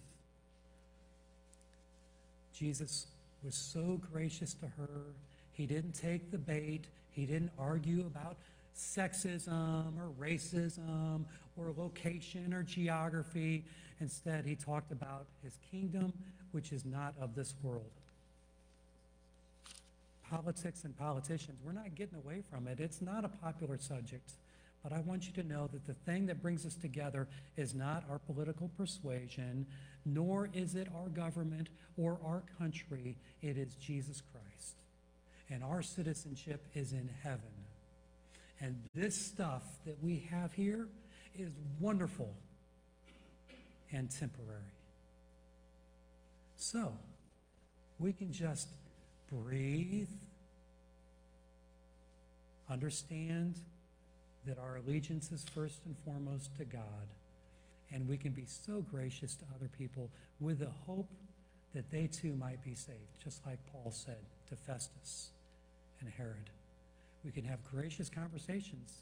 Jesus 2.54 3.08
was 3.44 3.56
so 3.56 4.02
gracious 4.12 4.54
to 4.56 4.68
her. 4.78 5.14
He 5.54 5.66
didn't 5.66 5.94
take 5.94 6.32
the 6.32 6.38
bait. 6.38 6.86
He 7.12 7.26
didn't 7.26 7.52
argue 7.58 8.02
about 8.02 8.38
sexism 8.76 9.94
or 9.98 10.10
racism 10.20 11.26
or 11.58 11.74
location 11.78 12.54
or 12.54 12.64
geography. 12.64 13.64
Instead, 14.02 14.46
he 14.46 14.56
talked 14.56 14.92
about 14.92 15.26
his 15.44 15.58
kingdom, 15.72 16.12
which 16.52 16.72
is 16.72 16.84
not 16.86 17.14
of 17.22 17.36
this 17.36 17.54
world. 17.62 17.84
Politics 20.30 20.84
and 20.84 20.98
politicians, 20.98 21.60
we're 21.64 21.74
not 21.74 21.94
getting 21.94 22.18
away 22.18 22.42
from 22.50 22.68
it. 22.68 22.80
It's 22.80 23.02
not 23.02 23.24
a 23.24 23.30
popular 23.30 23.78
subject. 23.78 24.32
But 24.82 24.92
I 24.92 25.00
want 25.00 25.28
you 25.28 25.42
to 25.42 25.48
know 25.48 25.70
that 25.72 25.86
the 25.86 25.94
thing 25.94 26.26
that 26.26 26.42
brings 26.42 26.66
us 26.66 26.76
together 26.76 27.28
is 27.56 27.74
not 27.74 28.04
our 28.10 28.20
political 28.20 28.70
persuasion, 28.78 29.66
nor 30.04 30.50
is 30.54 30.76
it 30.76 30.90
our 30.94 31.08
government 31.08 31.70
or 31.98 32.18
our 32.26 32.44
country. 32.58 33.16
It 33.42 33.58
is 33.58 33.76
Jesus 33.76 34.22
Christ. 34.32 34.83
And 35.50 35.64
our 35.64 35.82
citizenship 35.82 36.66
is 36.74 36.94
in 36.94 37.10
heaven. 37.22 37.42
And 38.60 38.82
this 38.96 39.16
stuff 39.16 39.64
that 39.86 40.02
we 40.02 40.28
have 40.32 40.54
here 40.54 40.88
is 41.38 41.52
wonderful 41.80 42.34
and 43.92 44.10
temporary. 44.10 44.62
So, 46.56 46.94
we 48.00 48.14
can 48.14 48.32
just 48.32 48.70
breathe, 49.30 50.08
understand 52.70 53.56
that 54.46 54.58
our 54.58 54.78
allegiance 54.78 55.32
is 55.32 55.44
first 55.54 55.80
and 55.86 55.96
foremost 56.06 56.56
to 56.58 56.66
God, 56.66 57.08
and 57.92 58.08
we 58.08 58.18
can 58.18 58.32
be 58.32 58.46
so 58.46 58.84
gracious 58.92 59.36
to 59.36 59.46
other 59.56 59.70
people 59.78 60.10
with 60.40 60.60
the 60.60 60.72
hope 60.86 61.10
that 61.74 61.90
they 61.90 62.08
too 62.08 62.36
might 62.36 62.64
be 62.64 62.76
saved, 62.76 63.24
just 63.24 63.46
like 63.46 63.60
Paul 63.72 63.92
said 63.92 64.24
to 64.50 64.56
Festus 64.56 65.30
and 66.00 66.10
Herod. 66.10 66.50
We 67.26 67.32
can 67.32 67.46
have 67.46 67.60
gracious 67.64 68.10
conversations 68.10 68.94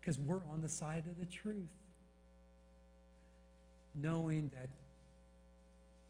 because 0.00 0.18
we're 0.18 0.42
on 0.52 0.60
the 0.62 0.68
side 0.68 1.04
of 1.06 1.18
the 1.18 1.26
truth, 1.26 1.68
knowing 3.94 4.50
that 4.54 4.68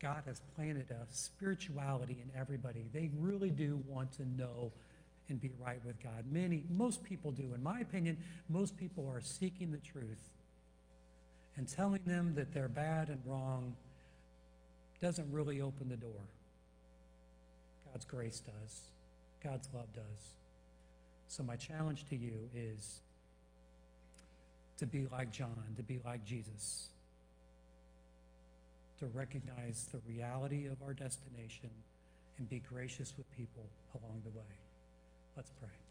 God 0.00 0.22
has 0.26 0.40
planted 0.54 0.90
a 0.90 1.06
spirituality 1.10 2.18
in 2.22 2.38
everybody. 2.38 2.84
They 2.92 3.10
really 3.18 3.50
do 3.50 3.82
want 3.88 4.12
to 4.12 4.28
know 4.36 4.72
and 5.28 5.40
be 5.40 5.50
right 5.58 5.80
with 5.84 6.00
God. 6.02 6.24
Many, 6.30 6.64
most 6.70 7.02
people 7.02 7.32
do. 7.32 7.52
In 7.54 7.62
my 7.62 7.80
opinion, 7.80 8.16
most 8.48 8.76
people 8.76 9.10
are 9.12 9.20
seeking 9.20 9.72
the 9.72 9.78
truth. 9.78 10.30
And 11.56 11.66
telling 11.66 12.02
them 12.04 12.34
that 12.34 12.52
they're 12.52 12.68
bad 12.68 13.08
and 13.08 13.20
wrong 13.24 13.74
doesn't 15.00 15.30
really 15.30 15.60
open 15.60 15.88
the 15.88 15.96
door. 15.96 16.28
God's 17.92 18.04
grace 18.04 18.40
does, 18.40 18.80
God's 19.42 19.68
love 19.74 19.92
does. 19.94 20.34
So, 21.28 21.42
my 21.42 21.56
challenge 21.56 22.04
to 22.10 22.16
you 22.16 22.48
is 22.54 23.00
to 24.78 24.86
be 24.86 25.06
like 25.10 25.32
John, 25.32 25.74
to 25.76 25.82
be 25.82 26.00
like 26.04 26.24
Jesus, 26.24 26.88
to 29.00 29.06
recognize 29.06 29.86
the 29.92 29.98
reality 30.08 30.66
of 30.66 30.76
our 30.86 30.94
destination 30.94 31.70
and 32.38 32.48
be 32.48 32.62
gracious 32.70 33.12
with 33.16 33.26
people 33.36 33.64
along 33.94 34.22
the 34.24 34.30
way. 34.30 34.44
Let's 35.36 35.50
pray. 35.60 35.85